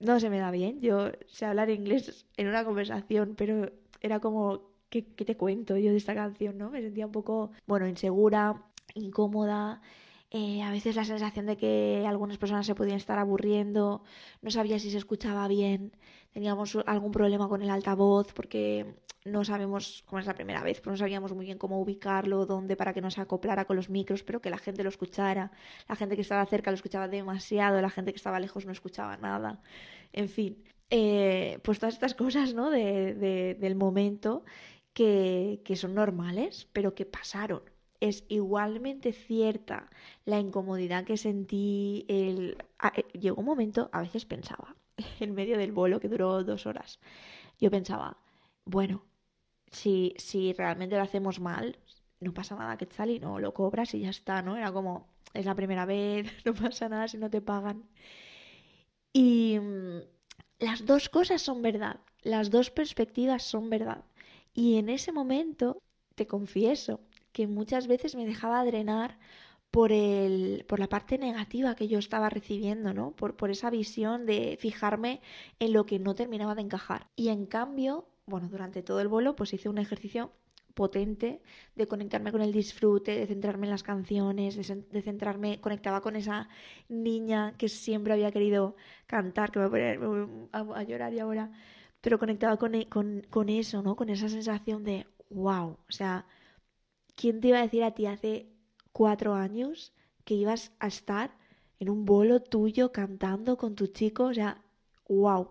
no 0.00 0.18
se 0.18 0.30
me 0.30 0.38
da 0.38 0.50
bien. 0.50 0.80
Yo 0.80 1.10
sé 1.26 1.46
hablar 1.46 1.70
inglés 1.70 2.26
en 2.36 2.48
una 2.48 2.64
conversación, 2.64 3.34
pero 3.36 3.70
era 4.00 4.20
como, 4.20 4.62
¿qué, 4.88 5.04
¿qué, 5.04 5.24
te 5.24 5.36
cuento 5.36 5.76
yo 5.76 5.90
de 5.90 5.96
esta 5.96 6.14
canción? 6.14 6.58
¿no? 6.58 6.70
Me 6.70 6.82
sentía 6.82 7.06
un 7.06 7.12
poco, 7.12 7.52
bueno, 7.66 7.86
insegura, 7.86 8.62
incómoda. 8.94 9.80
Eh, 10.32 10.62
a 10.62 10.70
veces 10.70 10.94
la 10.94 11.04
sensación 11.04 11.46
de 11.46 11.56
que 11.56 12.04
algunas 12.06 12.38
personas 12.38 12.64
se 12.64 12.76
podían 12.76 12.96
estar 12.96 13.18
aburriendo, 13.18 14.04
no 14.42 14.50
sabía 14.50 14.78
si 14.78 14.90
se 14.90 14.98
escuchaba 14.98 15.48
bien, 15.48 15.92
teníamos 16.32 16.76
algún 16.86 17.10
problema 17.10 17.48
con 17.48 17.62
el 17.62 17.70
altavoz 17.70 18.32
porque 18.32 18.94
no 19.24 19.44
sabemos, 19.44 20.02
como 20.06 20.20
es 20.20 20.26
la 20.26 20.34
primera 20.34 20.62
vez, 20.62 20.80
pero 20.80 20.92
no 20.92 20.96
sabíamos 20.96 21.32
muy 21.34 21.46
bien 21.46 21.58
cómo 21.58 21.80
ubicarlo, 21.80 22.46
dónde 22.46 22.76
para 22.76 22.94
que 22.94 23.00
no 23.00 23.10
se 23.10 23.20
acoplara 23.20 23.64
con 23.66 23.76
los 23.76 23.90
micros, 23.90 24.22
pero 24.22 24.40
que 24.40 24.50
la 24.50 24.58
gente 24.58 24.82
lo 24.82 24.88
escuchara. 24.88 25.50
La 25.88 25.96
gente 25.96 26.14
que 26.16 26.22
estaba 26.22 26.46
cerca 26.46 26.70
lo 26.70 26.76
escuchaba 26.76 27.08
demasiado, 27.08 27.80
la 27.82 27.90
gente 27.90 28.12
que 28.12 28.16
estaba 28.16 28.40
lejos 28.40 28.64
no 28.66 28.72
escuchaba 28.72 29.16
nada. 29.16 29.60
En 30.12 30.28
fin, 30.28 30.62
eh, 30.90 31.58
pues 31.62 31.78
todas 31.78 31.94
estas 31.94 32.14
cosas 32.14 32.54
¿no? 32.54 32.70
de, 32.70 33.56
del 33.58 33.74
momento 33.74 34.44
que, 34.92 35.60
que 35.64 35.76
son 35.76 35.94
normales, 35.94 36.68
pero 36.72 36.94
que 36.94 37.04
pasaron 37.06 37.62
es 38.00 38.24
igualmente 38.28 39.12
cierta 39.12 39.90
la 40.24 40.38
incomodidad 40.40 41.04
que 41.04 41.16
sentí. 41.16 42.04
El... 42.08 42.56
Eh, 42.96 43.04
llegó 43.18 43.40
un 43.40 43.46
momento, 43.46 43.90
a 43.92 44.00
veces 44.02 44.24
pensaba, 44.26 44.76
en 45.20 45.34
medio 45.34 45.58
del 45.58 45.72
vuelo 45.72 46.00
que 46.00 46.08
duró 46.08 46.42
dos 46.44 46.66
horas, 46.66 47.00
yo 47.60 47.70
pensaba, 47.70 48.16
bueno, 48.64 49.04
si, 49.70 50.14
si 50.18 50.52
realmente 50.54 50.96
lo 50.96 51.02
hacemos 51.02 51.40
mal, 51.40 51.78
no 52.20 52.34
pasa 52.34 52.56
nada 52.56 52.76
que 52.76 52.86
tal 52.86 53.10
y 53.10 53.20
no 53.20 53.38
lo 53.38 53.54
cobras 53.54 53.94
y 53.94 54.00
ya 54.00 54.10
está, 54.10 54.42
¿no? 54.42 54.56
Era 54.56 54.72
como, 54.72 55.08
es 55.34 55.46
la 55.46 55.54
primera 55.54 55.86
vez, 55.86 56.26
no 56.44 56.54
pasa 56.54 56.88
nada 56.88 57.08
si 57.08 57.18
no 57.18 57.30
te 57.30 57.40
pagan. 57.40 57.84
Y 59.12 59.58
mm, 59.60 60.00
las 60.58 60.86
dos 60.86 61.08
cosas 61.08 61.42
son 61.42 61.62
verdad, 61.62 62.00
las 62.22 62.50
dos 62.50 62.70
perspectivas 62.70 63.42
son 63.42 63.70
verdad. 63.70 64.04
Y 64.54 64.76
en 64.78 64.88
ese 64.88 65.12
momento, 65.12 65.82
te 66.14 66.26
confieso, 66.26 67.00
que 67.32 67.46
muchas 67.46 67.86
veces 67.86 68.14
me 68.14 68.26
dejaba 68.26 68.64
drenar 68.64 69.18
por, 69.70 69.92
el, 69.92 70.64
por 70.68 70.80
la 70.80 70.88
parte 70.88 71.18
negativa 71.18 71.76
que 71.76 71.88
yo 71.88 71.98
estaba 71.98 72.28
recibiendo, 72.28 72.92
¿no? 72.92 73.12
Por, 73.12 73.36
por 73.36 73.50
esa 73.50 73.70
visión 73.70 74.26
de 74.26 74.56
fijarme 74.60 75.20
en 75.58 75.72
lo 75.72 75.86
que 75.86 75.98
no 75.98 76.14
terminaba 76.14 76.54
de 76.54 76.62
encajar. 76.62 77.08
Y 77.16 77.28
en 77.28 77.46
cambio, 77.46 78.08
bueno, 78.26 78.48
durante 78.48 78.82
todo 78.82 79.00
el 79.00 79.08
vuelo, 79.08 79.36
pues 79.36 79.52
hice 79.54 79.68
un 79.68 79.78
ejercicio 79.78 80.32
potente 80.74 81.42
de 81.74 81.86
conectarme 81.86 82.32
con 82.32 82.42
el 82.42 82.52
disfrute, 82.52 83.18
de 83.18 83.26
centrarme 83.26 83.66
en 83.66 83.70
las 83.70 83.82
canciones, 83.82 84.56
de, 84.56 85.02
centrarme, 85.02 85.60
conectaba 85.60 86.00
con 86.00 86.16
esa 86.16 86.48
niña 86.88 87.54
que 87.58 87.68
siempre 87.68 88.12
había 88.12 88.32
querido 88.32 88.76
cantar, 89.06 89.50
que 89.50 89.58
me 89.58 89.68
voy 89.68 89.80
a 89.80 89.98
poner 89.98 90.48
a, 90.52 90.82
llorar 90.84 91.12
y 91.12 91.18
ahora, 91.18 91.50
pero 92.00 92.18
conectaba 92.18 92.56
con, 92.56 92.80
con, 92.84 93.22
con 93.30 93.48
eso, 93.48 93.82
¿no? 93.82 93.96
Con 93.96 94.08
esa 94.08 94.28
sensación 94.28 94.84
de, 94.84 95.06
wow, 95.28 95.76
o 95.88 95.92
sea, 95.92 96.26
¿Quién 97.16 97.40
te 97.40 97.48
iba 97.48 97.58
a 97.58 97.62
decir 97.62 97.84
a 97.84 97.92
ti 97.92 98.06
hace 98.06 98.46
cuatro 98.92 99.34
años 99.34 99.92
que 100.24 100.34
ibas 100.34 100.72
a 100.78 100.86
estar 100.86 101.36
en 101.78 101.88
un 101.88 102.04
bolo 102.04 102.40
tuyo 102.40 102.92
cantando 102.92 103.56
con 103.56 103.74
tu 103.74 103.86
chico, 103.88 104.24
o 104.24 104.34
sea, 104.34 104.62
wow. 105.08 105.48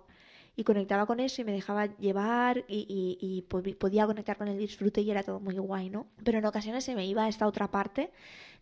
Y 0.56 0.64
conectaba 0.64 1.06
con 1.06 1.20
eso 1.20 1.42
y 1.42 1.46
me 1.46 1.52
dejaba 1.52 1.86
llevar 1.98 2.66
y, 2.68 3.46
podía 3.50 4.06
conectar 4.06 4.38
con 4.38 4.48
el 4.48 4.58
disfrute 4.58 5.02
y 5.02 5.10
era 5.10 5.24
todo 5.24 5.40
muy 5.40 5.58
guay, 5.58 5.90
¿no? 5.90 6.08
Pero 6.24 6.38
en 6.38 6.46
ocasiones 6.46 6.84
se 6.84 6.96
me 6.96 7.06
iba 7.06 7.24
a 7.24 7.30
esta 7.30 7.48
otra 7.48 7.72
parte, 7.72 8.12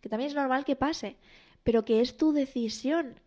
que 0.00 0.08
también 0.08 0.28
es 0.28 0.36
normal 0.36 0.64
que 0.64 0.76
pase, 0.76 1.16
pero 1.64 1.84
que 1.84 2.00
es 2.00 2.16
tu 2.16 2.32
decisión 2.32 3.20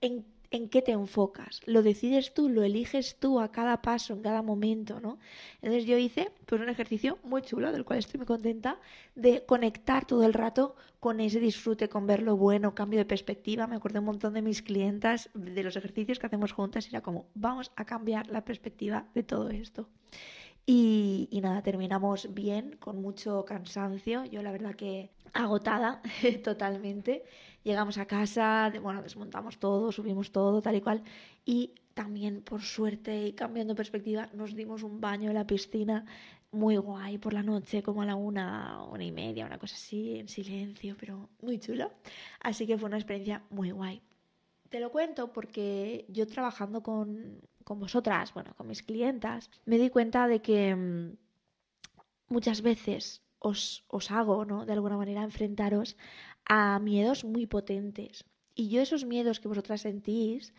en 0.00 0.24
en 0.50 0.68
qué 0.68 0.82
te 0.82 0.92
enfocas. 0.92 1.60
Lo 1.66 1.82
decides 1.82 2.32
tú, 2.32 2.48
lo 2.48 2.62
eliges 2.62 3.16
tú 3.18 3.40
a 3.40 3.50
cada 3.50 3.82
paso, 3.82 4.14
en 4.14 4.22
cada 4.22 4.42
momento, 4.42 5.00
¿no? 5.00 5.18
Entonces 5.60 5.84
yo 5.86 5.98
hice 5.98 6.30
pues 6.46 6.60
un 6.60 6.68
ejercicio 6.68 7.18
muy 7.22 7.42
chulo, 7.42 7.72
del 7.72 7.84
cual 7.84 7.98
estoy 7.98 8.18
muy 8.18 8.26
contenta, 8.26 8.78
de 9.14 9.44
conectar 9.44 10.06
todo 10.06 10.24
el 10.24 10.32
rato 10.32 10.76
con 11.00 11.20
ese 11.20 11.40
disfrute, 11.40 11.88
con 11.88 12.06
ver 12.06 12.22
lo 12.22 12.36
bueno, 12.36 12.74
cambio 12.74 12.98
de 12.98 13.04
perspectiva. 13.04 13.66
Me 13.66 13.76
acuerdo 13.76 14.00
un 14.00 14.06
montón 14.06 14.34
de 14.34 14.42
mis 14.42 14.62
clientas, 14.62 15.30
de 15.34 15.62
los 15.62 15.76
ejercicios 15.76 16.18
que 16.18 16.26
hacemos 16.26 16.52
juntas, 16.52 16.86
y 16.86 16.90
era 16.90 17.02
como, 17.02 17.26
vamos 17.34 17.70
a 17.76 17.84
cambiar 17.84 18.28
la 18.28 18.44
perspectiva 18.44 19.06
de 19.14 19.22
todo 19.22 19.50
esto. 19.50 19.88
Y, 20.66 21.28
y, 21.30 21.40
nada, 21.40 21.62
terminamos 21.62 22.34
bien, 22.34 22.76
con 22.78 23.00
mucho 23.00 23.44
cansancio. 23.46 24.26
Yo 24.26 24.42
la 24.42 24.52
verdad 24.52 24.74
que 24.74 25.10
agotada 25.32 26.02
totalmente. 26.44 27.24
Llegamos 27.64 27.98
a 27.98 28.06
casa, 28.06 28.72
bueno, 28.82 29.02
desmontamos 29.02 29.58
todo, 29.58 29.92
subimos 29.92 30.30
todo, 30.32 30.62
tal 30.62 30.76
y 30.76 30.80
cual. 30.80 31.02
Y 31.44 31.74
también, 31.94 32.42
por 32.42 32.62
suerte 32.62 33.26
y 33.26 33.32
cambiando 33.32 33.74
perspectiva, 33.74 34.28
nos 34.32 34.54
dimos 34.54 34.82
un 34.82 35.00
baño 35.00 35.30
en 35.30 35.34
la 35.34 35.46
piscina 35.46 36.04
muy 36.50 36.76
guay 36.76 37.18
por 37.18 37.32
la 37.32 37.42
noche, 37.42 37.82
como 37.82 38.02
a 38.02 38.06
la 38.06 38.14
una, 38.14 38.82
una 38.84 39.04
y 39.04 39.12
media, 39.12 39.44
una 39.44 39.58
cosa 39.58 39.74
así, 39.74 40.18
en 40.18 40.28
silencio, 40.28 40.96
pero 40.98 41.28
muy 41.42 41.58
chulo. 41.58 41.90
Así 42.40 42.66
que 42.66 42.78
fue 42.78 42.88
una 42.88 42.96
experiencia 42.96 43.42
muy 43.50 43.70
guay. 43.70 44.00
Te 44.68 44.80
lo 44.80 44.90
cuento 44.90 45.32
porque 45.32 46.06
yo 46.08 46.26
trabajando 46.26 46.82
con, 46.82 47.40
con 47.64 47.80
vosotras, 47.80 48.32
bueno, 48.34 48.54
con 48.56 48.66
mis 48.66 48.82
clientas, 48.82 49.50
me 49.64 49.78
di 49.78 49.90
cuenta 49.90 50.26
de 50.28 50.40
que 50.40 50.74
mm, 50.74 51.16
muchas 52.28 52.62
veces 52.62 53.22
os, 53.38 53.84
os 53.88 54.10
hago, 54.10 54.44
¿no? 54.44 54.66
De 54.66 54.72
alguna 54.72 54.96
manera, 54.96 55.22
enfrentaros 55.22 55.96
a 56.44 56.78
miedos 56.78 57.24
muy 57.24 57.46
potentes. 57.46 58.24
Y 58.54 58.68
yo 58.68 58.80
esos 58.82 59.04
miedos 59.04 59.40
que 59.40 59.48
vosotras 59.48 59.82
sentís 59.82 60.52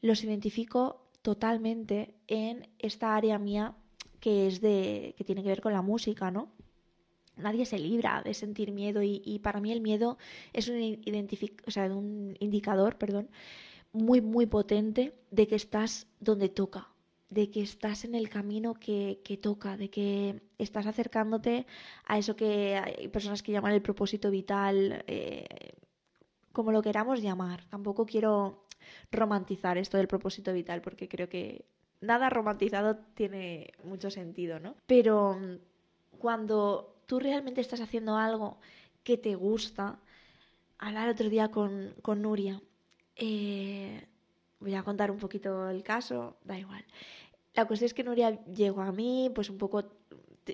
los 0.00 0.24
identifico 0.24 1.10
totalmente 1.22 2.14
en 2.26 2.68
esta 2.78 3.14
área 3.14 3.38
mía 3.38 3.76
que 4.20 4.46
es 4.46 4.60
de 4.60 5.14
que 5.18 5.24
tiene 5.24 5.42
que 5.42 5.48
ver 5.48 5.60
con 5.60 5.72
la 5.72 5.82
música, 5.82 6.30
¿no? 6.30 6.52
Nadie 7.36 7.66
se 7.66 7.78
libra 7.78 8.22
de 8.22 8.34
sentir 8.34 8.70
miedo 8.70 9.02
y, 9.02 9.40
para 9.42 9.60
mí 9.60 9.72
el 9.72 9.80
miedo 9.80 10.16
es 10.52 10.68
un, 10.68 11.02
sea, 11.66 11.86
un 11.86 12.36
indicador, 12.38 12.98
perdón, 12.98 13.30
muy 13.92 14.20
muy 14.20 14.46
potente 14.46 15.14
de 15.30 15.48
que 15.48 15.56
estás 15.56 16.06
donde 16.20 16.48
toca, 16.48 16.91
de 17.32 17.50
que 17.50 17.62
estás 17.62 18.04
en 18.04 18.14
el 18.14 18.28
camino 18.28 18.74
que, 18.74 19.38
toca, 19.40 19.78
de 19.78 19.88
que 19.88 20.42
estás 20.58 20.86
acercándote 20.86 21.66
a 22.04 22.18
eso 22.18 22.36
que 22.36 22.76
hay 22.76 23.08
personas 23.08 23.42
que 23.42 23.52
llaman 23.52 23.72
el 23.72 23.80
propósito 23.80 24.30
vital, 24.30 25.02
eh, 25.06 25.72
como 26.52 26.72
lo 26.72 26.82
queramos 26.82 27.22
llamar. 27.22 27.64
Tampoco 27.70 28.04
quiero 28.04 28.66
romantizar 29.10 29.78
esto 29.78 29.96
del 29.96 30.08
propósito 30.08 30.52
vital 30.52 30.82
porque 30.82 31.08
creo 31.08 31.30
que 31.30 31.64
nada 32.02 32.28
romantizado 32.28 32.96
tiene 33.14 33.72
mucho 33.82 34.10
sentido, 34.10 34.60
¿no? 34.60 34.74
Pero 34.86 35.38
mm, 35.40 36.18
cuando 36.18 36.96
tú 37.06 37.18
realmente 37.18 37.62
estás 37.62 37.80
haciendo 37.80 38.18
algo 38.18 38.58
que 39.04 39.16
te 39.16 39.36
gusta, 39.36 39.98
hablar 40.76 41.08
otro 41.08 41.30
día 41.30 41.50
con, 41.50 41.94
con 42.02 42.20
Nuria, 42.20 42.60
eh, 43.16 44.06
voy 44.60 44.74
a 44.74 44.82
contar 44.82 45.10
un 45.10 45.18
poquito 45.18 45.68
el 45.70 45.82
caso, 45.82 46.36
da 46.44 46.58
igual. 46.58 46.84
La 47.54 47.66
cuestión 47.66 47.86
es 47.86 47.94
que 47.94 48.04
Nuria 48.04 48.42
llegó 48.46 48.80
a 48.80 48.92
mí, 48.92 49.30
pues 49.34 49.50
un 49.50 49.58
poco, 49.58 49.84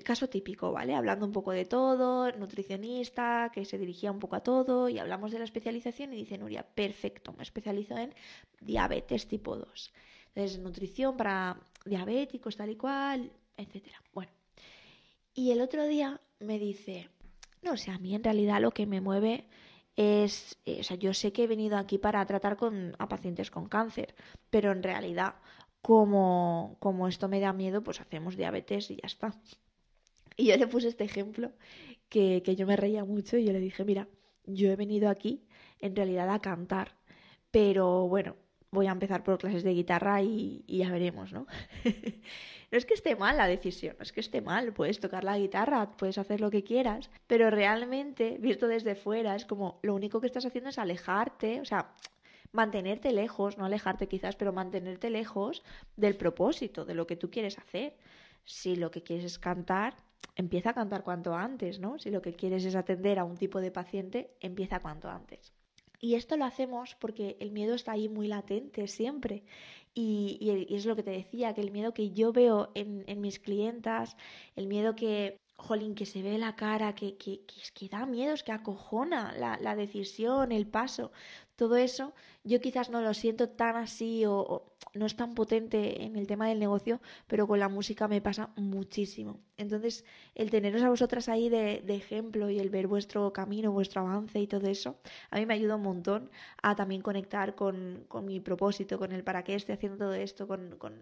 caso 0.05 0.28
típico, 0.28 0.73
¿vale? 0.73 0.95
Hablando 0.95 1.26
un 1.26 1.33
poco 1.33 1.52
de 1.52 1.64
todo, 1.64 2.31
nutricionista, 2.33 3.50
que 3.52 3.64
se 3.64 3.78
dirigía 3.78 4.11
un 4.11 4.19
poco 4.19 4.37
a 4.37 4.43
todo, 4.43 4.88
y 4.88 4.99
hablamos 4.99 5.31
de 5.31 5.38
la 5.38 5.45
especialización 5.45 6.12
y 6.12 6.17
dice 6.17 6.38
Nuria, 6.38 6.62
perfecto, 6.62 7.33
me 7.33 7.43
especializo 7.43 7.97
en 7.97 8.14
diabetes 8.61 9.28
tipo 9.28 9.57
2. 9.57 9.93
Entonces, 10.35 10.59
nutrición 10.59 11.17
para 11.17 11.61
diabéticos, 11.85 12.57
tal 12.57 12.71
y 12.71 12.76
cual, 12.76 13.33
etcétera. 13.57 14.02
Bueno, 14.12 14.33
y 15.35 15.52
el 15.52 15.61
otro 15.61 15.87
día 15.87 16.21
me 16.40 16.59
dice, 16.59 17.09
no 17.62 17.76
sé, 17.76 17.90
a 17.90 17.99
mí 17.99 18.14
en 18.14 18.25
realidad 18.25 18.61
lo 18.61 18.73
que 18.73 18.87
me 18.87 19.00
mueve 19.00 19.47
es, 19.97 20.59
eh, 20.64 20.78
o 20.81 20.83
sea, 20.83 20.97
yo 20.97 21.12
sé 21.14 21.33
que 21.33 21.45
he 21.45 21.47
venido 21.47 21.76
aquí 21.76 21.99
para 21.99 22.25
tratar 22.26 22.57
con, 22.57 22.95
a 22.99 23.09
pacientes 23.09 23.50
con 23.50 23.69
cáncer, 23.69 24.14
pero 24.50 24.71
en 24.71 24.83
realidad 24.83 25.37
como, 25.83 26.77
como 26.81 27.09
esto 27.09 27.29
me 27.29 27.41
da 27.41 27.53
miedo, 27.53 27.83
pues 27.83 28.01
hacemos 28.01 28.37
diabetes 28.37 28.91
y 28.91 28.97
ya 28.97 29.07
está. 29.07 29.35
Y 30.37 30.47
yo 30.47 30.57
le 30.57 30.67
puse 30.67 30.89
este 30.89 31.05
ejemplo 31.05 31.53
que, 32.09 32.43
que 32.45 32.57
yo 32.57 32.67
me 32.67 32.77
reía 32.77 33.05
mucho 33.05 33.37
y 33.37 33.45
yo 33.45 33.53
le 33.53 33.61
dije, 33.61 33.85
mira, 33.85 34.09
yo 34.47 34.71
he 34.71 34.77
venido 34.77 35.09
aquí 35.09 35.45
en 35.81 35.95
realidad 35.95 36.31
a 36.31 36.41
cantar, 36.41 36.97
pero 37.51 38.09
bueno, 38.09 38.37
voy 38.71 38.87
a 38.87 38.93
empezar 38.93 39.23
por 39.23 39.39
clases 39.39 39.63
de 39.63 39.75
guitarra 39.75 40.23
y, 40.23 40.65
y 40.67 40.79
ya 40.79 40.91
veremos, 40.91 41.33
¿no? 41.33 41.47
no 42.71 42.79
es 42.79 42.85
que 42.85 42.95
esté 42.95 43.17
mal 43.17 43.37
la 43.37 43.47
decisión, 43.47 43.97
no 43.99 44.03
es 44.03 44.13
que 44.13 44.21
esté 44.21 44.41
mal, 44.41 44.73
puedes 44.73 45.01
tocar 45.01 45.25
la 45.25 45.39
guitarra, 45.39 45.97
puedes 45.97 46.19
hacer 46.19 46.41
lo 46.41 46.51
que 46.51 46.65
quieras, 46.65 47.11
pero 47.27 47.51
realmente, 47.51 48.37
visto 48.39 48.69
desde 48.69 48.95
fuera, 48.95 49.35
es 49.35 49.45
como 49.45 49.79
lo 49.83 49.95
único 49.95 50.21
que 50.21 50.27
estás 50.27 50.45
haciendo 50.45 50.71
es 50.71 50.79
alejarte, 50.79 51.61
o 51.61 51.65
sea, 51.65 51.95
mantenerte 52.52 53.12
lejos, 53.12 53.59
no 53.59 53.64
alejarte 53.64 54.09
quizás, 54.09 54.37
pero 54.37 54.52
mantenerte 54.52 55.11
lejos 55.11 55.62
del 55.97 56.17
propósito, 56.17 56.85
de 56.85 56.95
lo 56.95 57.07
que 57.07 57.17
tú 57.17 57.31
quieres 57.31 57.59
hacer. 57.59 57.97
Si 58.45 58.76
lo 58.76 58.90
que 58.90 59.02
quieres 59.02 59.25
es 59.25 59.38
cantar, 59.38 59.95
empieza 60.37 60.71
a 60.71 60.75
cantar 60.75 61.02
cuanto 61.02 61.35
antes, 61.35 61.78
¿no? 61.81 61.99
Si 61.99 62.11
lo 62.11 62.23
que 62.23 62.35
quieres 62.35 62.64
es 62.64 62.75
atender 62.75 63.19
a 63.19 63.25
un 63.25 63.37
tipo 63.37 63.61
de 63.61 63.71
paciente, 63.71 64.31
empieza 64.40 64.81
cuanto 64.81 65.09
antes. 65.09 65.52
Y 66.00 66.14
esto 66.14 66.37
lo 66.37 66.45
hacemos 66.45 66.95
porque 66.95 67.37
el 67.40 67.50
miedo 67.50 67.75
está 67.75 67.93
ahí 67.93 68.09
muy 68.09 68.28
latente 68.28 68.87
siempre. 68.87 69.43
Y, 69.95 70.67
es 70.71 70.87
lo 70.87 70.95
que 70.95 71.02
te 71.02 71.11
decía, 71.11 71.55
que 71.55 71.61
el 71.61 71.73
miedo 71.73 71.93
que 71.93 72.11
yo 72.11 72.33
veo 72.33 72.71
en, 72.75 73.02
en 73.09 73.21
mis 73.21 73.40
clientas, 73.40 74.17
el 74.55 74.69
miedo 74.69 74.95
que, 74.95 75.40
jolín, 75.59 75.95
que 75.95 76.07
se 76.07 76.23
ve 76.23 76.38
la 76.38 76.55
cara, 76.55 76.95
que, 76.95 77.17
que, 77.17 77.41
que, 77.75 77.88
da 77.88 78.07
miedo, 78.07 78.33
es 78.33 78.45
que 78.45 78.53
acojona 78.53 79.35
la, 79.37 79.59
la, 79.61 79.75
decisión, 79.75 80.53
el 80.53 80.67
paso, 80.69 81.11
todo 81.57 81.77
eso, 81.77 82.15
yo 82.45 82.61
quizás 82.61 82.91
no 82.91 83.03
lo 83.03 83.12
siento 83.12 83.49
tan 83.49 83.75
así 83.77 84.25
o, 84.25 84.62
no 84.95 85.05
es 85.07 85.17
tan 85.17 85.35
potente 85.35 86.05
en 86.05 86.17
el 86.17 86.29
tema 86.29 86.47
del 86.49 86.61
negocio, 86.61 87.00
pero 87.27 87.49
con 87.49 87.59
la 87.59 87.69
música 87.69 88.07
me 88.07 88.21
pasa 88.21 88.50
muchísimo. 88.57 89.41
Entonces, 89.57 90.05
el 90.37 90.50
teneros 90.50 90.83
a 90.83 90.91
vosotras 90.91 91.29
ahí 91.29 91.49
de, 91.49 91.83
de 91.85 91.97
ejemplo 91.97 92.49
y 92.50 92.61
el 92.61 92.71
ver 92.71 92.87
vuestro 92.87 93.33
camino, 93.33 93.73
vuestro 93.73 94.03
avance 94.03 94.41
y 94.41 94.47
todo 94.47 94.69
eso, 94.69 94.97
a 95.31 95.38
mí 95.38 95.47
me 95.47 95.55
ayuda 95.55 95.75
un 95.75 95.83
montón 95.83 96.31
a 96.62 96.77
también 96.77 97.03
conectar 97.03 97.57
con, 97.57 98.05
con 98.07 98.25
mi 98.25 98.38
propósito, 98.38 98.97
con 98.97 99.11
el 99.11 99.25
para 99.25 99.43
qué 99.43 99.57
estoy 99.57 99.75
haciendo 99.75 99.99
todo 99.99 100.15
esto, 100.15 100.47
con, 100.47 100.77
con 100.79 100.95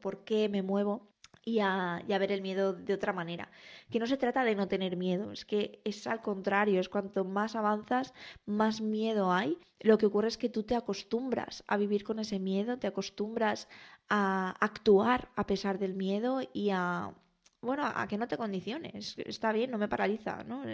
por 0.00 0.24
qué 0.24 0.48
me 0.48 0.62
muevo 0.62 1.06
y 1.48 1.60
a, 1.60 2.02
ver 2.06 2.30
el 2.30 2.42
miedo 2.42 2.74
de 2.74 2.92
otra 2.92 3.14
manera. 3.14 3.50
Que 3.90 3.98
no 3.98 4.06
se 4.06 4.18
trata 4.18 4.44
de 4.44 4.54
no 4.54 4.68
tener 4.68 4.96
miedo, 4.96 5.32
es 5.32 5.46
que 5.46 5.80
es 5.84 6.06
al 6.06 6.20
contrario, 6.20 6.78
es 6.78 6.90
cuanto 6.90 7.24
más 7.24 7.56
avanzas, 7.56 8.12
más 8.44 8.82
miedo 8.82 9.32
hay. 9.32 9.56
Lo 9.80 9.96
que 9.96 10.06
ocurre 10.06 10.28
es 10.28 10.36
que 10.36 10.50
tú 10.50 10.62
te 10.64 10.76
acostumbras 10.76 11.64
a 11.66 11.78
vivir 11.78 12.04
con 12.04 12.18
ese 12.18 12.38
miedo, 12.38 12.78
te 12.78 12.86
acostumbras 12.86 13.68
a 14.10 14.50
actuar 14.60 15.30
a 15.36 15.46
pesar 15.46 15.78
del 15.78 15.94
miedo 15.94 16.40
y 16.52 16.68
a, 16.70 17.14
bueno, 17.62 17.84
a 17.86 18.06
que 18.08 18.18
no 18.18 18.28
te 18.28 18.36
condiciones. 18.36 19.16
Está 19.18 19.52
bien, 19.52 19.70
no 19.70 19.78
me 19.78 19.88
paraliza, 19.88 20.44
¿no? 20.44 20.64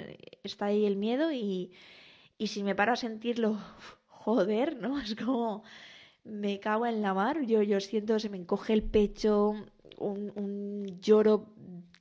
Está 0.43 0.67
ahí 0.67 0.87
el 0.87 0.97
miedo 0.97 1.31
y, 1.31 1.73
y 2.37 2.49
si 2.49 2.65
me 2.65 2.75
paro 2.75 2.93
a 2.93 2.97
sentirlo, 2.97 3.59
joder, 4.09 4.77
¿no? 4.81 4.99
Es 4.99 5.15
como 5.15 5.63
me 6.25 6.59
cago 6.59 6.87
en 6.87 7.03
la 7.03 7.15
mar, 7.15 7.43
yo, 7.43 7.63
yo 7.63 7.81
siento, 7.81 8.19
se 8.19 8.31
me 8.31 8.39
encoge 8.39 8.73
el 8.73 8.83
pecho, 8.83 9.55
un, 9.99 10.99
lloro 11.01 11.47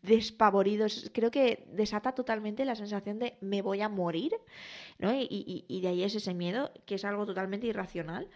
despavorido. 0.02 0.88
Creo 1.14 1.32
que 1.32 1.66
desata 1.72 2.14
totalmente 2.14 2.66
la 2.66 2.76
sensación 2.76 3.20
de 3.20 3.38
me 3.42 3.62
voy 3.62 3.82
a 3.82 3.90
morir, 3.90 4.34
¿no? 5.00 5.14
Y, 5.14 5.66
y, 5.68 5.82
de 5.82 5.88
ahí 5.88 6.04
es 6.04 6.16
ese 6.16 6.34
miedo, 6.34 6.72
que 6.86 6.96
es 6.96 7.06
algo 7.06 7.26
totalmente 7.26 7.68
irracional. 7.68 8.28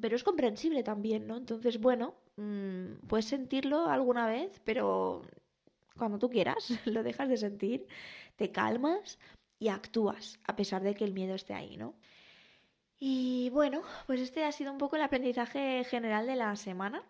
Pero 0.00 0.16
es 0.16 0.24
comprensible 0.24 0.82
también, 0.82 1.26
¿no? 1.26 1.36
Entonces, 1.36 1.78
bueno, 1.78 2.14
mm, 2.36 3.06
puedes 3.08 3.26
sentirlo 3.26 3.88
alguna 3.88 4.26
vez, 4.26 4.60
pero 4.64 5.22
cuando 5.96 6.18
tú 6.18 6.30
quieras, 6.30 6.68
lo 6.86 7.02
dejas 7.02 7.28
de 7.28 7.36
sentir, 7.36 7.86
te 8.36 8.50
calmas 8.50 9.18
y 9.58 9.68
actúas, 9.68 10.38
a 10.44 10.56
pesar 10.56 10.82
de 10.82 10.94
que 10.94 11.04
el 11.04 11.14
miedo 11.14 11.34
esté 11.34 11.54
ahí, 11.54 11.76
¿no? 11.76 11.94
Y 12.98 13.50
bueno, 13.50 13.82
pues 14.06 14.20
este 14.20 14.44
ha 14.44 14.52
sido 14.52 14.72
un 14.72 14.78
poco 14.78 14.96
el 14.96 15.02
aprendizaje 15.02 15.84
general 15.84 16.26
de 16.26 16.36
la 16.36 16.56
semana. 16.56 17.02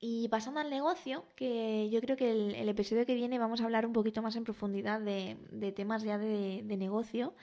Y 0.00 0.28
pasando 0.28 0.60
al 0.60 0.70
negocio, 0.70 1.24
que 1.34 1.90
yo 1.90 2.00
creo 2.00 2.16
que 2.16 2.30
el, 2.30 2.68
episodio 2.68 3.04
que 3.04 3.16
viene 3.16 3.38
vamos 3.38 3.60
a 3.60 3.64
hablar 3.64 3.84
un 3.84 3.92
poquito 3.92 4.22
más 4.22 4.36
en 4.36 4.44
profundidad 4.44 5.00
de, 5.00 5.36
temas 5.74 6.04
ya 6.04 6.18
de, 6.18 6.62
negocio. 6.62 7.34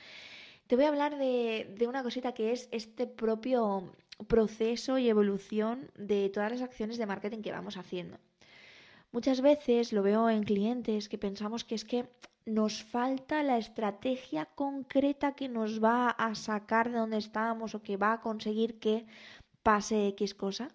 te 0.67 0.77
voy 0.77 0.85
a 0.85 0.87
hablar 0.87 1.17
de, 1.17 1.85
una 1.87 2.01
cosita 2.01 2.33
que 2.33 2.53
es 2.53 2.69
este 2.71 3.07
propio 3.07 3.93
proceso 4.27 4.97
y 4.97 5.09
evolución 5.09 5.91
de 5.97 6.29
todas 6.29 6.51
las 6.51 6.61
acciones 6.61 6.97
de 6.97 7.05
marketing 7.05 7.41
que 7.41 7.51
vamos 7.51 7.75
haciendo. 7.75 8.17
Muchas 9.11 9.41
veces 9.41 9.91
lo 9.91 10.01
veo 10.01 10.29
en 10.29 10.43
clientes 10.43 11.09
que 11.09 11.17
pensamos 11.17 11.65
que 11.65 11.75
es 11.75 11.83
que 11.83 12.07
nos 12.45 12.83
falta 12.83 13.43
la 13.43 13.57
estrategia 13.57 14.45
concreta 14.45 15.35
que 15.35 15.49
nos 15.49 15.83
va 15.83 16.09
a 16.09 16.35
sacar 16.35 16.89
de 16.89 16.99
donde 16.99 17.17
estamos 17.17 17.75
o 17.75 17.81
que 17.81 17.97
va 17.97 18.13
a 18.13 18.21
conseguir 18.21 18.79
que 18.79 19.05
pase 19.61 20.07
X 20.09 20.35
cosa. 20.35 20.69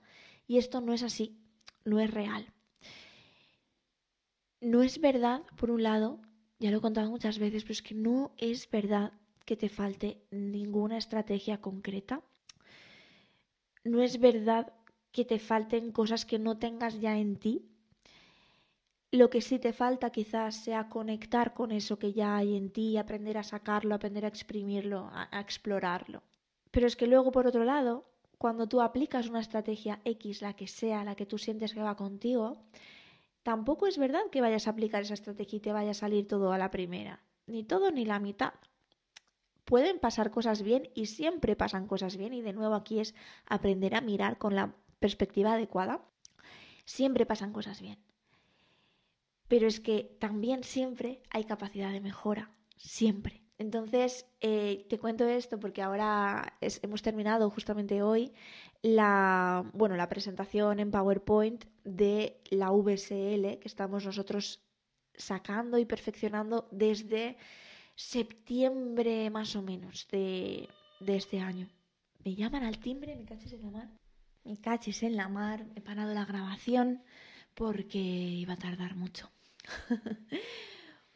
Y 0.46 0.58
esto 0.58 0.80
no 0.80 0.92
es 0.92 1.02
así, 1.04 1.39
no 1.84 2.00
es 2.00 2.10
real. 2.10 2.52
No 4.60 4.82
es 4.82 5.00
verdad, 5.00 5.42
por 5.56 5.70
un 5.70 5.82
lado, 5.82 6.20
ya 6.58 6.70
lo 6.70 6.78
he 6.78 6.80
contado 6.80 7.10
muchas 7.10 7.38
veces, 7.38 7.62
pero 7.62 7.72
es 7.72 7.82
que 7.82 7.94
no 7.94 8.32
es 8.36 8.70
verdad 8.70 9.12
que 9.46 9.56
te 9.56 9.68
falte 9.68 10.22
ninguna 10.30 10.98
estrategia 10.98 11.60
concreta. 11.60 12.22
No 13.84 14.02
es 14.02 14.20
verdad 14.20 14.72
que 15.12 15.24
te 15.24 15.38
falten 15.38 15.92
cosas 15.92 16.26
que 16.26 16.38
no 16.38 16.58
tengas 16.58 17.00
ya 17.00 17.18
en 17.18 17.36
ti 17.36 17.70
lo 19.12 19.28
que 19.28 19.40
sí 19.40 19.58
te 19.58 19.72
falta 19.72 20.10
quizás 20.10 20.54
sea 20.54 20.88
conectar 20.88 21.52
con 21.52 21.72
eso 21.72 21.98
que 21.98 22.12
ya 22.12 22.36
hay 22.36 22.56
en 22.56 22.70
ti, 22.70 22.96
aprender 22.96 23.38
a 23.38 23.42
sacarlo, 23.42 23.94
aprender 23.94 24.24
a 24.24 24.28
exprimirlo, 24.28 25.10
a, 25.12 25.40
explorarlo. 25.40 26.22
Pero 26.70 26.86
es 26.86 26.94
que 26.94 27.08
luego, 27.08 27.32
por 27.32 27.46
otro 27.46 27.64
lado, 27.64 28.09
cuando 28.40 28.66
tú 28.66 28.80
aplicas 28.80 29.28
una 29.28 29.40
estrategia 29.40 30.00
X, 30.04 30.40
la 30.40 30.54
que 30.54 30.66
sea, 30.66 31.04
la 31.04 31.14
que 31.14 31.26
tú 31.26 31.36
sientes 31.36 31.74
que 31.74 31.82
va 31.82 31.96
contigo, 31.96 32.64
tampoco 33.42 33.86
es 33.86 33.98
verdad 33.98 34.22
que 34.32 34.40
vayas 34.40 34.66
a 34.66 34.70
aplicar 34.70 35.02
esa 35.02 35.12
estrategia 35.14 35.58
y 35.58 35.60
te 35.60 35.72
vaya 35.72 35.90
a 35.90 35.94
salir 36.02 36.26
todo 36.26 36.52
a 36.52 36.58
la 36.58 36.70
primera. 36.70 37.20
Ni 37.46 37.64
todo 37.64 37.90
ni 37.90 38.06
la 38.06 38.18
mitad. 38.18 38.54
Pueden 39.66 39.98
pasar 39.98 40.30
cosas 40.30 40.62
bien 40.62 40.88
y 40.94 41.06
siempre 41.06 41.54
pasan 41.54 41.86
cosas 41.86 42.16
bien 42.16 42.32
y 42.32 42.40
de 42.40 42.54
nuevo 42.54 42.74
aquí 42.74 43.00
es 43.00 43.14
aprender 43.44 43.94
a 43.94 44.00
mirar 44.00 44.38
con 44.38 44.56
la 44.56 44.74
perspectiva 45.00 45.52
adecuada. 45.52 46.00
Siempre 46.86 47.26
pasan 47.26 47.52
cosas 47.52 47.82
bien 47.82 47.98
pero 49.50 49.66
es 49.66 49.80
que 49.80 50.16
también 50.20 50.62
siempre 50.62 51.20
hay 51.28 51.42
capacidad 51.42 51.90
de 51.90 52.00
mejora, 52.00 52.52
siempre. 52.76 53.39
Entonces, 53.60 54.24
eh, 54.40 54.86
te 54.88 54.98
cuento 54.98 55.28
esto 55.28 55.60
porque 55.60 55.82
ahora 55.82 56.56
hemos 56.62 57.02
terminado 57.02 57.50
justamente 57.50 58.00
hoy 58.00 58.32
la, 58.80 59.70
bueno, 59.74 59.96
la 59.96 60.08
presentación 60.08 60.80
en 60.80 60.90
PowerPoint 60.90 61.66
de 61.84 62.40
la 62.48 62.70
VSL 62.70 63.58
que 63.58 63.68
estamos 63.68 64.06
nosotros 64.06 64.62
sacando 65.14 65.76
y 65.76 65.84
perfeccionando 65.84 66.68
desde 66.70 67.36
septiembre 67.96 69.28
más 69.28 69.54
o 69.54 69.60
menos 69.60 70.08
de, 70.10 70.66
de 71.00 71.16
este 71.16 71.40
año. 71.40 71.68
Me 72.24 72.34
llaman 72.34 72.64
al 72.64 72.78
timbre, 72.78 73.14
me 73.14 73.26
cachis 73.26 73.52
en 73.52 73.60
la 73.60 73.70
mar. 73.70 73.90
Me 74.42 74.56
cachis 74.56 75.02
en 75.02 75.16
la 75.16 75.28
mar, 75.28 75.66
he 75.74 75.82
parado 75.82 76.14
la 76.14 76.24
grabación 76.24 77.02
porque 77.52 77.98
iba 77.98 78.54
a 78.54 78.58
tardar 78.58 78.96
mucho. 78.96 79.30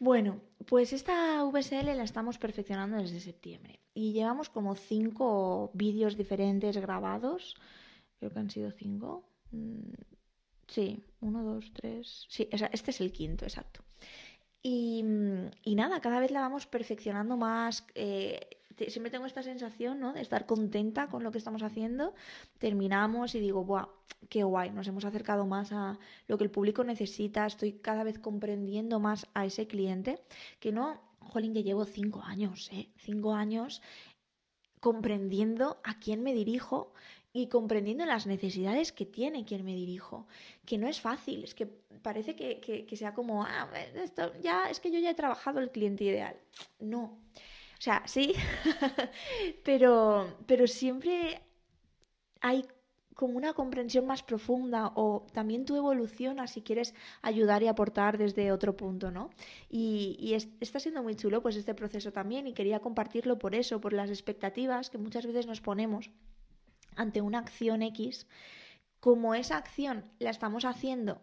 bueno, 0.04 0.42
pues 0.66 0.92
esta 0.92 1.42
VSL 1.44 1.96
la 1.96 2.04
estamos 2.04 2.36
perfeccionando 2.36 2.98
desde 2.98 3.20
septiembre 3.20 3.80
y 3.94 4.12
llevamos 4.12 4.50
como 4.50 4.74
cinco 4.74 5.70
vídeos 5.72 6.18
diferentes 6.18 6.76
grabados. 6.76 7.56
Creo 8.18 8.30
que 8.30 8.38
han 8.38 8.50
sido 8.50 8.70
cinco. 8.70 9.26
Mm, 9.50 9.94
sí, 10.68 11.02
uno, 11.20 11.42
dos, 11.42 11.72
tres. 11.72 12.26
Sí, 12.28 12.46
este 12.50 12.90
es 12.90 13.00
el 13.00 13.12
quinto, 13.12 13.46
exacto. 13.46 13.82
Y, 14.62 15.02
nada, 15.74 16.00
cada 16.00 16.20
vez 16.20 16.30
la 16.30 16.40
vamos 16.40 16.66
perfeccionando 16.66 17.38
más. 17.38 17.86
Eh, 17.94 18.40
siempre 18.88 19.10
tengo 19.10 19.26
esta 19.26 19.42
sensación, 19.42 20.00
¿no? 20.00 20.12
De 20.12 20.20
estar 20.20 20.46
contenta 20.46 21.06
con 21.08 21.22
lo 21.22 21.30
que 21.30 21.38
estamos 21.38 21.62
haciendo. 21.62 22.14
Terminamos 22.58 23.34
y 23.34 23.40
digo, 23.40 23.64
¡buah! 23.64 23.88
¡Qué 24.28 24.42
guay! 24.44 24.70
Nos 24.70 24.88
hemos 24.88 25.04
acercado 25.04 25.46
más 25.46 25.72
a 25.72 25.98
lo 26.26 26.38
que 26.38 26.44
el 26.44 26.50
público 26.50 26.84
necesita. 26.84 27.46
Estoy 27.46 27.72
cada 27.72 28.04
vez 28.04 28.18
comprendiendo 28.18 29.00
más 29.00 29.26
a 29.34 29.44
ese 29.44 29.66
cliente. 29.66 30.20
Que 30.60 30.72
no, 30.72 31.00
jolín, 31.20 31.54
que 31.54 31.62
llevo 31.62 31.84
cinco 31.84 32.22
años, 32.22 32.70
¿eh? 32.72 32.88
Cinco 32.98 33.34
años 33.34 33.82
comprendiendo 34.80 35.80
a 35.82 35.98
quién 35.98 36.22
me 36.22 36.34
dirijo 36.34 36.92
y 37.32 37.48
comprendiendo 37.48 38.04
las 38.04 38.26
necesidades 38.26 38.92
que 38.92 39.06
tiene 39.06 39.44
quien 39.44 39.64
me 39.64 39.74
dirijo. 39.74 40.26
Que 40.66 40.78
no 40.78 40.88
es 40.88 41.00
fácil, 41.00 41.42
es 41.42 41.54
que 41.54 41.66
parece 41.66 42.36
que, 42.36 42.60
que 42.60 42.96
sea 42.96 43.14
como, 43.14 43.44
ah, 43.44 43.68
esto 43.94 44.32
ya, 44.40 44.70
es 44.70 44.80
que 44.80 44.92
yo 44.92 44.98
ya 45.00 45.10
he 45.10 45.14
trabajado 45.14 45.60
el 45.60 45.70
cliente 45.70 46.04
ideal. 46.04 46.36
No. 46.78 47.18
O 47.84 47.90
sea, 47.92 48.02
sí, 48.06 48.32
pero, 49.62 50.38
pero 50.46 50.66
siempre 50.66 51.42
hay 52.40 52.64
como 53.14 53.36
una 53.36 53.52
comprensión 53.52 54.06
más 54.06 54.22
profunda 54.22 54.92
o 54.94 55.26
también 55.34 55.66
tu 55.66 55.76
evolución 55.76 56.38
si 56.48 56.62
quieres 56.62 56.94
ayudar 57.20 57.62
y 57.62 57.68
aportar 57.68 58.16
desde 58.16 58.52
otro 58.52 58.74
punto, 58.74 59.10
¿no? 59.10 59.28
Y, 59.68 60.32
está 60.60 60.80
siendo 60.80 61.02
muy 61.02 61.14
chulo 61.14 61.42
pues 61.42 61.56
este 61.56 61.74
proceso 61.74 62.10
también 62.10 62.46
y 62.46 62.54
quería 62.54 62.80
compartirlo 62.80 63.38
por 63.38 63.54
eso, 63.54 63.82
por 63.82 63.92
las 63.92 64.08
expectativas 64.08 64.88
que 64.88 64.96
muchas 64.96 65.26
veces 65.26 65.46
nos 65.46 65.60
ponemos 65.60 66.10
ante 66.96 67.20
una 67.20 67.40
acción 67.40 67.82
X, 67.82 68.26
como 68.98 69.34
esa 69.34 69.58
acción 69.58 70.10
la 70.20 70.30
estamos 70.30 70.64
haciendo 70.64 71.20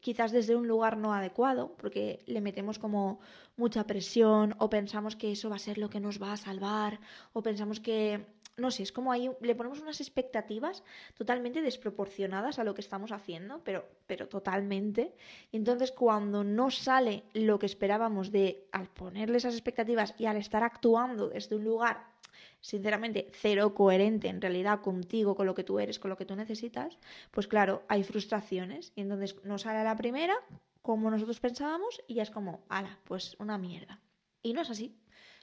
quizás 0.00 0.32
desde 0.32 0.56
un 0.56 0.68
lugar 0.68 0.96
no 0.96 1.12
adecuado, 1.12 1.74
porque 1.76 2.20
le 2.26 2.40
metemos 2.40 2.78
como 2.78 3.20
mucha 3.56 3.86
presión 3.86 4.54
o 4.58 4.70
pensamos 4.70 5.16
que 5.16 5.32
eso 5.32 5.50
va 5.50 5.56
a 5.56 5.60
ser 5.60 5.78
lo 5.78 5.90
que 5.90 6.00
nos 6.00 6.22
va 6.22 6.32
a 6.32 6.36
salvar 6.36 7.00
o 7.32 7.42
pensamos 7.42 7.80
que, 7.80 8.26
no 8.56 8.70
sé, 8.70 8.84
es 8.84 8.92
como 8.92 9.12
ahí 9.12 9.30
le 9.40 9.54
ponemos 9.54 9.80
unas 9.80 10.00
expectativas 10.00 10.82
totalmente 11.16 11.62
desproporcionadas 11.62 12.58
a 12.58 12.64
lo 12.64 12.74
que 12.74 12.80
estamos 12.80 13.12
haciendo, 13.12 13.60
pero, 13.64 13.84
pero 14.06 14.28
totalmente. 14.28 15.14
Y 15.50 15.56
entonces 15.56 15.92
cuando 15.92 16.44
no 16.44 16.70
sale 16.70 17.24
lo 17.34 17.58
que 17.58 17.66
esperábamos 17.66 18.30
de 18.30 18.68
al 18.72 18.88
ponerle 18.88 19.38
esas 19.38 19.54
expectativas 19.54 20.14
y 20.18 20.26
al 20.26 20.36
estar 20.36 20.62
actuando 20.62 21.28
desde 21.28 21.56
un 21.56 21.64
lugar 21.64 22.17
sinceramente 22.60 23.30
cero 23.32 23.74
coherente 23.74 24.28
en 24.28 24.40
realidad 24.40 24.80
contigo, 24.80 25.34
con 25.34 25.46
lo 25.46 25.54
que 25.54 25.64
tú 25.64 25.78
eres, 25.78 25.98
con 25.98 26.10
lo 26.10 26.16
que 26.16 26.24
tú 26.24 26.36
necesitas, 26.36 26.98
pues 27.30 27.46
claro, 27.46 27.84
hay 27.88 28.02
frustraciones 28.02 28.92
y 28.94 29.02
entonces 29.02 29.36
no 29.44 29.58
sale 29.58 29.84
la 29.84 29.96
primera 29.96 30.34
como 30.82 31.10
nosotros 31.10 31.40
pensábamos 31.40 32.02
y 32.06 32.14
ya 32.14 32.22
es 32.22 32.30
como, 32.30 32.64
ala, 32.68 32.98
pues 33.04 33.36
una 33.38 33.58
mierda. 33.58 34.00
Y 34.42 34.52
no 34.52 34.62
es 34.62 34.70
así, 34.70 34.96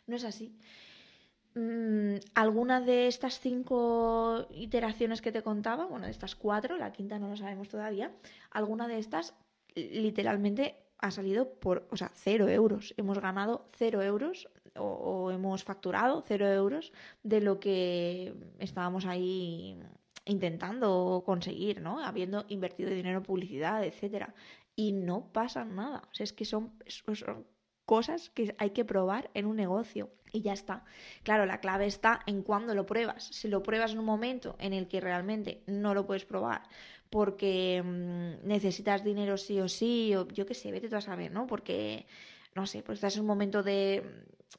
no 0.08 0.16
es 0.16 0.24
así. 0.24 0.58
Mm, 1.56 2.16
alguna 2.34 2.82
de 2.82 3.08
estas 3.08 3.40
cinco 3.40 4.48
iteraciones 4.52 5.22
que 5.22 5.32
te 5.32 5.44
contaba, 5.44 5.86
bueno, 5.86 6.06
de 6.06 6.12
estas 6.12 6.36
cuatro, 6.36 6.78
la 6.78 6.92
quinta 6.92 7.20
no 7.20 7.30
lo 7.30 7.38
sabemos 7.38 7.70
todavía, 7.70 8.12
alguna 8.52 8.88
de 8.88 8.98
estas 8.98 9.36
literalmente 9.76 10.76
ha 10.98 11.12
salido 11.12 11.54
por, 11.60 11.88
o 11.92 11.98
sea, 11.98 12.12
cero 12.16 12.50
euros. 12.50 12.94
Hemos 12.98 13.20
ganado 13.20 13.70
cero 13.74 14.02
euros 14.02 14.50
o, 14.78 15.32
hemos 15.32 15.64
facturado 15.64 16.24
cero 16.28 16.48
euros 16.48 16.92
de 17.24 17.42
lo 17.42 17.60
que 17.60 18.34
estábamos 18.60 19.06
ahí 19.06 19.80
intentando 20.26 21.24
conseguir, 21.26 21.82
¿no? 21.82 22.04
Habiendo 22.04 22.46
invertido 22.50 22.90
dinero 22.90 23.20
en 23.20 23.24
publicidad, 23.24 23.84
etcétera. 23.84 24.34
Y 24.76 24.92
no 24.92 25.32
pasa 25.32 25.66
nada. 25.66 26.04
O 26.12 26.14
sea, 26.14 26.24
es 26.24 26.34
que 26.34 26.46
son, 26.46 26.74
son 26.88 27.46
cosas 27.86 28.30
que 28.32 28.56
hay 28.58 28.72
que 28.72 28.86
probar 28.86 29.30
en 29.34 29.46
un 29.46 29.56
negocio 29.56 30.10
y 30.32 30.42
ya 30.42 30.54
está. 30.54 30.84
Claro, 31.24 31.46
la 31.46 31.60
clave 31.60 31.86
está 31.86 32.22
en 32.26 32.42
cuándo 32.42 32.74
lo 32.74 32.86
pruebas. 32.86 33.26
Si 33.26 33.48
lo 33.48 33.64
pruebas 33.64 33.94
en 33.94 34.00
un 34.00 34.06
momento 34.06 34.56
en 34.60 34.74
el 34.74 34.88
que 34.88 35.00
realmente 35.00 35.64
no 35.68 35.94
lo 35.94 36.06
puedes 36.06 36.26
probar 36.26 36.64
porque 37.10 37.82
mm, 37.84 38.48
necesitas 38.48 39.04
dinero 39.04 39.38
sí 39.38 39.60
o 39.62 39.68
sí, 39.68 40.14
o 40.16 40.28
yo 40.28 40.46
qué 40.46 40.54
sé, 40.54 40.72
vete 40.72 40.90
tú 40.90 40.96
a 40.96 41.02
saber, 41.02 41.32
¿no? 41.32 41.48
Porque, 41.48 42.08
no 42.56 42.66
sé, 42.66 42.84
pues 42.84 42.98
estás 42.98 43.16
en 43.16 43.22
un 43.22 43.28
momento 43.28 43.64
de, 43.64 44.04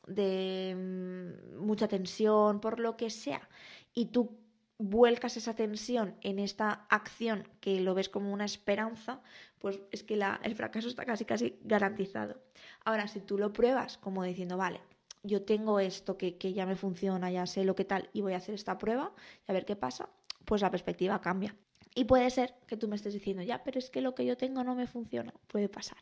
de 0.06 0.74
mm, 0.76 1.64
mucha 1.64 1.88
tensión, 1.88 2.60
por 2.60 2.80
lo 2.80 2.96
que 2.96 3.10
sea, 3.10 3.48
y 3.94 4.06
tú 4.06 4.38
vuelcas 4.78 5.36
esa 5.36 5.54
tensión 5.54 6.16
en 6.20 6.38
esta 6.38 6.86
acción 6.90 7.48
que 7.60 7.80
lo 7.80 7.94
ves 7.94 8.08
como 8.08 8.32
una 8.32 8.44
esperanza, 8.44 9.22
pues 9.58 9.80
es 9.90 10.02
que 10.02 10.16
la, 10.16 10.40
el 10.42 10.54
fracaso 10.54 10.88
está 10.88 11.04
casi 11.04 11.24
casi 11.24 11.58
garantizado. 11.62 12.40
Ahora, 12.84 13.08
si 13.08 13.20
tú 13.20 13.38
lo 13.38 13.52
pruebas 13.52 13.96
como 13.98 14.22
diciendo, 14.22 14.56
vale, 14.56 14.80
yo 15.22 15.42
tengo 15.42 15.80
esto 15.80 16.18
que, 16.18 16.36
que 16.36 16.52
ya 16.52 16.66
me 16.66 16.76
funciona, 16.76 17.30
ya 17.30 17.46
sé 17.46 17.64
lo 17.64 17.74
que 17.74 17.84
tal, 17.84 18.10
y 18.12 18.20
voy 18.20 18.34
a 18.34 18.36
hacer 18.36 18.54
esta 18.54 18.78
prueba 18.78 19.12
y 19.46 19.50
a 19.50 19.54
ver 19.54 19.64
qué 19.64 19.76
pasa, 19.76 20.08
pues 20.44 20.62
la 20.62 20.70
perspectiva 20.70 21.20
cambia. 21.20 21.56
Y 21.94 22.04
puede 22.04 22.28
ser 22.28 22.54
que 22.66 22.76
tú 22.76 22.88
me 22.88 22.96
estés 22.96 23.14
diciendo, 23.14 23.42
ya, 23.42 23.64
pero 23.64 23.78
es 23.78 23.88
que 23.88 24.02
lo 24.02 24.14
que 24.14 24.26
yo 24.26 24.36
tengo 24.36 24.62
no 24.62 24.74
me 24.74 24.86
funciona. 24.86 25.32
Puede 25.46 25.70
pasar. 25.70 25.96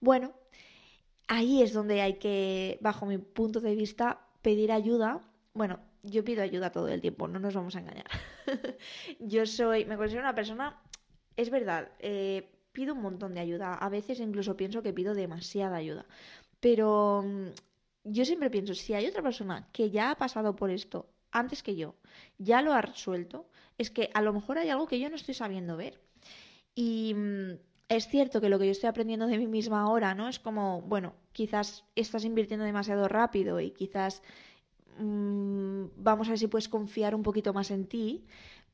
Bueno, 0.00 0.32
ahí 1.30 1.62
es 1.62 1.72
donde 1.72 2.02
hay 2.02 2.14
que, 2.14 2.78
bajo 2.82 3.06
mi 3.06 3.16
punto 3.16 3.60
de 3.60 3.76
vista, 3.76 4.20
pedir 4.42 4.72
ayuda. 4.72 5.20
Bueno, 5.54 5.78
yo 6.02 6.24
pido 6.24 6.42
ayuda 6.42 6.72
todo 6.72 6.88
el 6.88 7.00
tiempo, 7.00 7.28
no 7.28 7.38
nos 7.38 7.54
vamos 7.54 7.76
a 7.76 7.78
engañar. 7.78 8.06
yo 9.20 9.46
soy, 9.46 9.84
me 9.84 9.96
considero 9.96 10.24
una 10.24 10.34
persona, 10.34 10.82
es 11.36 11.50
verdad, 11.50 11.92
eh, 12.00 12.50
pido 12.72 12.94
un 12.94 13.02
montón 13.02 13.34
de 13.34 13.40
ayuda. 13.40 13.74
A 13.74 13.88
veces 13.88 14.18
incluso 14.18 14.56
pienso 14.56 14.82
que 14.82 14.92
pido 14.92 15.14
demasiada 15.14 15.76
ayuda. 15.76 16.04
Pero 16.58 17.22
mm, 17.24 17.46
yo 18.04 18.24
siempre 18.24 18.50
pienso, 18.50 18.74
si 18.74 18.94
hay 18.94 19.06
otra 19.06 19.22
persona 19.22 19.68
que 19.72 19.90
ya 19.90 20.10
ha 20.10 20.16
pasado 20.16 20.56
por 20.56 20.70
esto 20.70 21.08
antes 21.30 21.62
que 21.62 21.76
yo, 21.76 21.94
ya 22.38 22.60
lo 22.60 22.72
ha 22.72 22.82
resuelto, 22.82 23.48
es 23.78 23.90
que 23.90 24.10
a 24.14 24.22
lo 24.22 24.32
mejor 24.32 24.58
hay 24.58 24.68
algo 24.68 24.88
que 24.88 24.98
yo 24.98 25.08
no 25.08 25.14
estoy 25.14 25.34
sabiendo 25.34 25.76
ver. 25.76 26.00
Y 26.74 27.14
mm, 27.14 27.52
es 27.90 28.06
cierto 28.06 28.40
que 28.40 28.48
lo 28.48 28.58
que 28.58 28.66
yo 28.66 28.70
estoy 28.70 28.88
aprendiendo 28.88 29.26
de 29.26 29.36
mí 29.36 29.48
misma 29.48 29.82
ahora, 29.82 30.14
¿no? 30.14 30.28
Es 30.28 30.38
como, 30.38 30.80
bueno, 30.82 31.12
quizás 31.32 31.84
estás 31.96 32.24
invirtiendo 32.24 32.64
demasiado 32.64 33.08
rápido 33.08 33.60
y 33.60 33.72
quizás 33.72 34.22
mm, 34.98 35.86
vamos 35.96 36.28
a 36.28 36.30
ver 36.30 36.38
si 36.38 36.46
puedes 36.46 36.68
confiar 36.68 37.16
un 37.16 37.24
poquito 37.24 37.52
más 37.52 37.72
en 37.72 37.86
ti. 37.86 38.24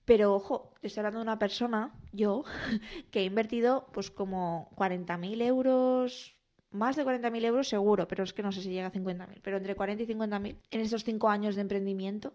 Pero 0.05 0.35
ojo, 0.35 0.75
te 0.81 0.89
estoy 0.89 1.01
hablando 1.01 1.21
de 1.21 1.23
una 1.25 1.39
persona, 1.39 1.95
yo, 2.13 2.45
que 3.11 3.21
he 3.21 3.25
invertido 3.25 3.87
pues 3.93 4.11
como 4.11 4.71
40.000 4.77 5.43
euros, 5.43 6.37
más 6.71 6.95
de 6.95 7.05
40.000 7.05 7.45
euros 7.47 7.69
seguro, 7.69 8.07
pero 8.07 8.23
es 8.23 8.35
que 8.35 8.43
no 8.43 8.53
sé 8.53 8.61
si 8.61 8.71
llega 8.71 8.89
a 8.89 8.93
50.000, 8.93 9.41
pero 9.43 9.57
entre 9.57 9.75
40 9.75 10.03
y 10.03 10.07
50.000 10.07 10.59
en 10.71 10.81
estos 10.81 11.05
cinco 11.05 11.31
años 11.31 11.55
de 11.55 11.63
emprendimiento 11.63 12.35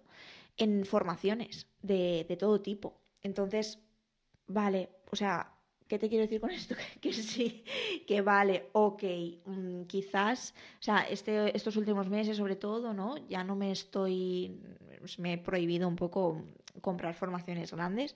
en 0.58 0.84
formaciones 0.86 1.68
de, 1.84 2.26
de 2.28 2.38
todo 2.38 2.60
tipo. 2.60 3.00
Entonces, 3.22 3.80
vale, 4.48 4.90
o 5.12 5.16
sea, 5.16 5.61
¿Qué 5.92 6.00
te 6.00 6.08
quiero 6.08 6.22
decir 6.22 6.40
con 6.40 6.52
esto? 6.52 6.74
Que, 7.02 7.12
sí, 7.12 7.66
que 8.08 8.22
vale, 8.22 8.70
ok, 8.72 9.04
mm, 9.46 9.82
quizás, 9.88 10.54
o 10.80 10.84
sea, 10.84 11.00
este, 11.02 11.54
estos 11.54 11.76
últimos 11.76 12.08
meses 12.08 12.38
sobre 12.38 12.56
todo, 12.56 12.94
¿no? 12.94 13.18
Ya 13.28 13.44
no 13.44 13.58
me 13.58 13.72
estoy, 13.74 14.58
pues 15.00 15.20
me 15.20 15.34
he 15.34 15.38
prohibido 15.38 15.90
un 15.90 15.98
poco 15.98 16.46
comprar 16.80 17.14
formaciones 17.14 17.74
grandes 17.74 18.16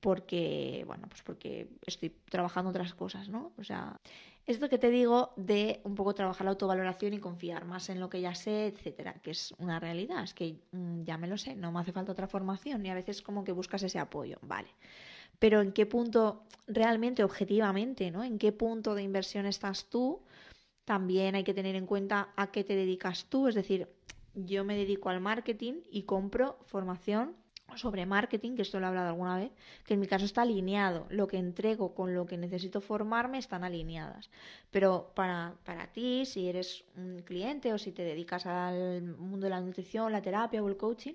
porque, 0.00 0.82
bueno, 0.88 1.06
pues 1.08 1.22
porque 1.22 1.68
estoy 1.86 2.10
trabajando 2.28 2.70
otras 2.70 2.94
cosas, 2.94 3.28
¿no? 3.28 3.52
O 3.58 3.62
sea, 3.62 4.00
esto 4.44 4.68
que 4.68 4.78
te 4.78 4.90
digo 4.90 5.32
de 5.36 5.80
un 5.84 5.94
poco 5.94 6.14
trabajar 6.14 6.46
la 6.46 6.50
autovaloración 6.50 7.14
y 7.14 7.20
confiar 7.20 7.64
más 7.64 7.90
en 7.90 8.00
lo 8.00 8.10
que 8.10 8.20
ya 8.20 8.34
sé, 8.34 8.66
etcétera, 8.66 9.14
que 9.22 9.30
es 9.30 9.54
una 9.58 9.78
realidad, 9.78 10.24
es 10.24 10.34
que 10.34 10.56
mm, 10.72 11.02
ya 11.02 11.16
me 11.16 11.28
lo 11.28 11.38
sé, 11.38 11.54
no 11.54 11.70
me 11.70 11.78
hace 11.78 11.92
falta 11.92 12.10
otra 12.10 12.26
formación 12.26 12.84
y 12.84 12.90
a 12.90 12.94
veces 12.94 13.22
como 13.22 13.44
que 13.44 13.52
buscas 13.52 13.84
ese 13.84 14.00
apoyo, 14.00 14.38
vale 14.42 14.70
pero 15.38 15.60
en 15.60 15.72
qué 15.72 15.86
punto 15.86 16.44
realmente, 16.66 17.24
objetivamente, 17.24 18.10
¿no? 18.10 18.24
En 18.24 18.38
qué 18.38 18.52
punto 18.52 18.94
de 18.94 19.02
inversión 19.02 19.46
estás 19.46 19.86
tú, 19.86 20.20
también 20.84 21.34
hay 21.34 21.44
que 21.44 21.54
tener 21.54 21.76
en 21.76 21.86
cuenta 21.86 22.30
a 22.36 22.50
qué 22.50 22.64
te 22.64 22.74
dedicas 22.74 23.26
tú, 23.26 23.48
es 23.48 23.54
decir, 23.54 23.88
yo 24.34 24.64
me 24.64 24.76
dedico 24.76 25.08
al 25.08 25.20
marketing 25.20 25.82
y 25.90 26.02
compro 26.02 26.58
formación 26.66 27.34
sobre 27.76 28.06
marketing, 28.06 28.56
que 28.56 28.62
esto 28.62 28.80
lo 28.80 28.86
he 28.86 28.88
hablado 28.88 29.08
alguna 29.08 29.36
vez, 29.36 29.50
que 29.84 29.94
en 29.94 30.00
mi 30.00 30.06
caso 30.06 30.24
está 30.24 30.42
alineado. 30.42 31.06
Lo 31.10 31.26
que 31.26 31.36
entrego 31.36 31.94
con 31.94 32.14
lo 32.14 32.26
que 32.26 32.38
necesito 32.38 32.80
formarme 32.80 33.38
están 33.38 33.64
alineadas. 33.64 34.30
Pero 34.70 35.12
para, 35.14 35.54
para 35.64 35.88
ti, 35.88 36.24
si 36.24 36.48
eres 36.48 36.84
un 36.96 37.20
cliente 37.22 37.72
o 37.72 37.78
si 37.78 37.92
te 37.92 38.02
dedicas 38.02 38.46
al 38.46 39.02
mundo 39.02 39.44
de 39.46 39.50
la 39.50 39.60
nutrición, 39.60 40.12
la 40.12 40.22
terapia 40.22 40.62
o 40.62 40.68
el 40.68 40.76
coaching, 40.76 41.14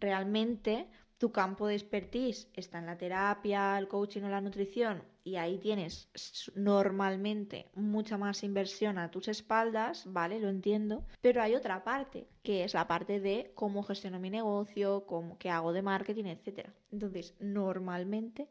realmente 0.00 0.88
tu 1.22 1.30
campo 1.30 1.68
de 1.68 1.76
expertise 1.76 2.48
está 2.52 2.80
en 2.80 2.86
la 2.86 2.98
terapia, 2.98 3.78
el 3.78 3.86
coaching 3.86 4.22
o 4.22 4.28
la 4.28 4.40
nutrición 4.40 5.04
y 5.22 5.36
ahí 5.36 5.56
tienes 5.56 6.08
normalmente 6.56 7.70
mucha 7.76 8.18
más 8.18 8.42
inversión 8.42 8.98
a 8.98 9.08
tus 9.12 9.28
espaldas, 9.28 10.02
¿vale? 10.08 10.40
Lo 10.40 10.48
entiendo, 10.48 11.06
pero 11.20 11.40
hay 11.40 11.54
otra 11.54 11.84
parte, 11.84 12.26
que 12.42 12.64
es 12.64 12.74
la 12.74 12.88
parte 12.88 13.20
de 13.20 13.52
cómo 13.54 13.84
gestiono 13.84 14.18
mi 14.18 14.30
negocio, 14.30 15.06
cómo, 15.06 15.38
qué 15.38 15.48
hago 15.48 15.72
de 15.72 15.82
marketing, 15.82 16.24
etc. 16.24 16.70
Entonces, 16.90 17.36
normalmente 17.38 18.48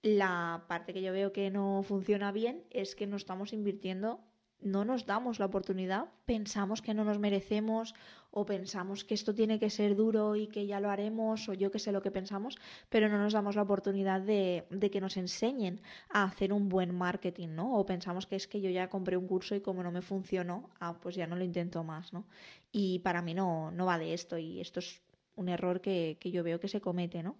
la 0.00 0.64
parte 0.68 0.94
que 0.94 1.02
yo 1.02 1.12
veo 1.12 1.34
que 1.34 1.50
no 1.50 1.82
funciona 1.82 2.32
bien 2.32 2.64
es 2.70 2.96
que 2.96 3.06
no 3.06 3.18
estamos 3.18 3.52
invirtiendo 3.52 4.20
no 4.60 4.84
nos 4.84 5.06
damos 5.06 5.38
la 5.38 5.46
oportunidad, 5.46 6.06
pensamos 6.24 6.82
que 6.82 6.94
no 6.94 7.04
nos 7.04 7.18
merecemos 7.18 7.94
o 8.30 8.44
pensamos 8.44 9.04
que 9.04 9.14
esto 9.14 9.34
tiene 9.34 9.58
que 9.58 9.70
ser 9.70 9.96
duro 9.96 10.36
y 10.36 10.46
que 10.48 10.66
ya 10.66 10.80
lo 10.80 10.90
haremos 10.90 11.48
o 11.48 11.54
yo 11.54 11.70
que 11.70 11.78
sé 11.78 11.92
lo 11.92 12.02
que 12.02 12.10
pensamos, 12.10 12.58
pero 12.88 13.08
no 13.08 13.18
nos 13.18 13.32
damos 13.32 13.56
la 13.56 13.62
oportunidad 13.62 14.20
de, 14.20 14.66
de, 14.70 14.90
que 14.90 15.00
nos 15.00 15.16
enseñen 15.16 15.80
a 16.10 16.24
hacer 16.24 16.52
un 16.52 16.68
buen 16.68 16.94
marketing, 16.94 17.48
¿no? 17.54 17.78
O 17.78 17.86
pensamos 17.86 18.26
que 18.26 18.36
es 18.36 18.46
que 18.46 18.60
yo 18.60 18.70
ya 18.70 18.90
compré 18.90 19.16
un 19.16 19.26
curso 19.26 19.54
y 19.54 19.60
como 19.60 19.82
no 19.82 19.90
me 19.90 20.02
funcionó, 20.02 20.68
ah, 20.80 20.98
pues 21.00 21.14
ya 21.14 21.26
no 21.26 21.36
lo 21.36 21.44
intento 21.44 21.82
más, 21.84 22.12
¿no? 22.12 22.26
Y 22.72 22.98
para 22.98 23.22
mí 23.22 23.32
no, 23.32 23.70
no 23.70 23.86
va 23.86 23.98
de 23.98 24.12
esto 24.12 24.36
y 24.36 24.60
esto 24.60 24.80
es 24.80 25.05
un 25.36 25.48
error 25.48 25.80
que, 25.80 26.16
que 26.20 26.30
yo 26.30 26.42
veo 26.42 26.60
que 26.60 26.68
se 26.68 26.80
comete, 26.80 27.22
¿no? 27.22 27.36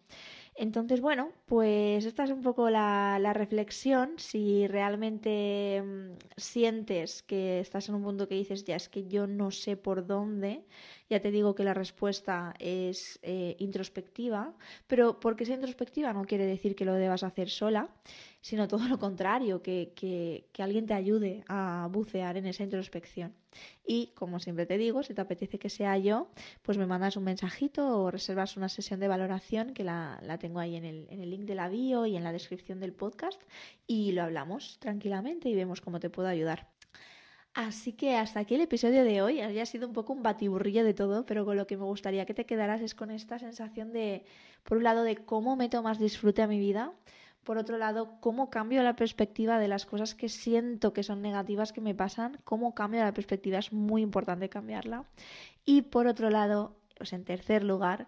Entonces, 0.59 1.03
bueno, 1.03 1.33
pues 1.45 2.07
esta 2.07 2.25
es 2.25 2.31
un 2.31 2.41
poco 2.41 2.71
la, 2.71 3.33
reflexión. 3.35 4.15
Si 4.17 4.67
realmente 4.67 5.83
mm, 5.85 6.13
sientes 6.37 7.23
que 7.23 7.61
estás 7.61 7.89
en 7.91 7.97
un 7.97 8.03
punto 8.03 8.27
que 8.27 8.37
dices, 8.37 8.65
ya 8.65 8.77
es 8.77 8.89
que 8.89 9.07
yo 9.07 9.27
no 9.27 9.51
sé 9.51 9.77
por 9.77 10.07
dónde, 10.07 10.65
ya 11.09 11.21
te 11.21 11.31
digo 11.31 11.55
que 11.55 11.65
la 11.65 11.75
respuesta 11.75 12.55
es 12.59 13.19
eh, 13.23 13.57
introspectiva, 13.59 14.55
pero 14.87 15.21
porque 15.21 15.45
sea 15.45 15.55
introspectiva 15.55 16.13
no 16.13 16.25
quiere 16.25 16.47
decir 16.47 16.75
que 16.75 16.85
lo 16.85 16.95
debas 16.95 17.23
hacer 17.23 17.49
sola 17.49 17.91
sino 18.47 18.69
todo 18.69 18.87
lo 18.87 19.01
contrario, 19.01 19.61
que, 19.61 19.93
que, 19.97 20.63
alguien 20.63 20.87
te 20.87 20.95
ayude 20.95 21.43
a 21.49 21.89
bucear 21.91 22.37
en 22.37 22.47
esa 22.47 22.63
introspección. 22.63 23.35
Y 23.85 24.13
como 24.15 24.39
siempre 24.39 24.67
te 24.67 24.79
digo, 24.79 25.03
si 25.03 25.15
te 25.15 25.21
apetece 25.21 25.59
que 25.59 25.69
sea 25.69 25.99
yo, 25.99 26.31
pues 26.63 26.79
me 26.79 26.87
mandas 26.87 27.17
un 27.17 27.25
mensajito 27.25 27.99
o 27.99 28.09
reservas 28.13 28.57
una 28.57 28.69
sesión 28.69 29.01
de 29.01 29.09
valoración 29.09 29.75
que 29.75 29.83
la, 29.83 30.21
la 30.23 30.39
tengo 30.39 30.61
ahí 30.61 30.77
en 30.77 30.85
el, 30.85 31.09
en 31.11 31.23
el 31.23 31.31
link 31.31 31.43
de 31.43 31.57
la 31.57 31.69
bio 31.69 32.07
y 32.07 32.17
en 32.17 32.23
la 32.23 32.31
descripción 32.31 32.79
del 32.79 32.93
podcast 32.93 33.43
y 33.89 34.13
lo 34.13 34.23
hablamos 34.23 34.79
tranquilamente 34.79 35.49
y 35.49 35.57
vemos 35.57 35.81
cómo 35.81 35.99
te 35.99 36.09
puedo 36.09 36.29
ayudar. 36.29 36.76
Así 37.57 37.95
que 37.95 38.17
hasta 38.17 38.41
aquí 38.41 38.55
el 38.55 38.61
episodio 38.61 39.03
de 39.03 39.23
hoy. 39.23 39.41
Había 39.41 39.65
sido 39.65 39.89
un 39.89 39.95
poco 39.95 40.13
un 40.13 40.23
batiburrillo 40.23 40.85
de 40.85 40.93
todo, 40.93 41.25
pero 41.25 41.47
con 41.47 41.57
lo 41.57 41.67
que 41.67 41.79
me 41.79 41.85
gustaría 41.85 42.27
que 42.27 42.35
te 42.35 42.45
quedaras 42.45 42.83
es 42.83 42.95
con 42.95 43.11
esta 43.11 43.39
sensación 43.39 43.95
de, 43.95 44.27
por 44.63 44.77
un 44.77 44.85
lado, 44.85 45.05
de 45.05 45.17
cómo 45.17 45.57
meto 45.57 45.83
más 45.83 45.99
disfrute 45.99 46.43
a 46.43 46.49
mi 46.49 46.59
vida, 46.59 46.93
por 47.45 47.57
otro 47.57 47.79
lado, 47.79 48.21
cómo 48.21 48.51
cambio 48.51 48.83
la 48.83 48.95
perspectiva 48.95 49.59
de 49.59 49.69
las 49.69 49.87
cosas 49.87 50.15
que 50.15 50.29
siento 50.29 50.93
que 50.93 51.03
son 51.03 51.23
negativas 51.23 51.73
que 51.73 51.81
me 51.81 51.95
pasan, 51.95 52.37
cómo 52.45 52.75
cambio 52.75 53.03
la 53.03 53.15
perspectiva, 53.15 53.57
es 53.57 53.73
muy 53.73 54.03
importante 54.03 54.51
cambiarla. 54.51 55.07
Y 55.65 55.81
por 55.81 56.09
otro 56.09 56.29
lado, 56.29 56.77
pues 56.99 57.15
en 57.15 57.25
tercer 57.25 57.65
lugar, 57.65 58.07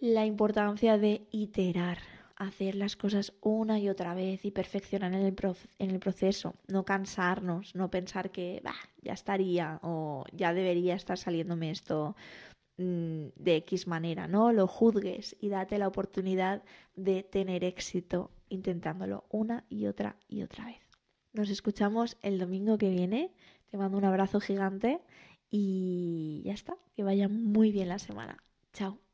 la 0.00 0.26
importancia 0.26 0.98
de 0.98 1.26
iterar, 1.30 1.96
hacer 2.36 2.74
las 2.74 2.96
cosas 2.96 3.32
una 3.40 3.78
y 3.78 3.88
otra 3.88 4.14
vez 4.14 4.44
y 4.44 4.50
perfeccionar 4.50 5.12
en 5.14 5.20
el, 5.20 5.36
en 5.78 5.90
el 5.90 5.98
proceso, 5.98 6.54
no 6.68 6.84
cansarnos, 6.84 7.74
no 7.74 7.90
pensar 7.90 8.30
que 8.30 8.62
ya 9.02 9.12
estaría 9.12 9.80
o 9.82 10.24
ya 10.32 10.52
debería 10.52 10.94
estar 10.94 11.18
saliéndome 11.18 11.70
esto 11.70 12.14
mm, 12.76 13.28
de 13.36 13.56
X 13.56 13.86
manera, 13.86 14.28
no 14.28 14.52
lo 14.52 14.66
juzgues 14.66 15.36
y 15.40 15.48
date 15.48 15.78
la 15.78 15.88
oportunidad 15.88 16.62
de 16.94 17.22
tener 17.22 17.64
éxito 17.64 18.30
intentándolo 18.48 19.24
una 19.30 19.64
y 19.68 19.86
otra 19.86 20.16
y 20.28 20.42
otra 20.42 20.66
vez. 20.66 20.86
Nos 21.36 21.50
escuchamos 21.50 22.16
el 22.22 22.38
domingo 22.38 22.78
que 22.78 22.88
viene. 22.88 23.30
Te 23.70 23.76
mando 23.76 23.98
un 23.98 24.04
abrazo 24.06 24.40
gigante 24.40 25.00
y 25.50 26.40
ya 26.46 26.54
está. 26.54 26.76
Que 26.94 27.02
vaya 27.02 27.28
muy 27.28 27.72
bien 27.72 27.88
la 27.88 27.98
semana. 27.98 28.42
Chao. 28.72 29.05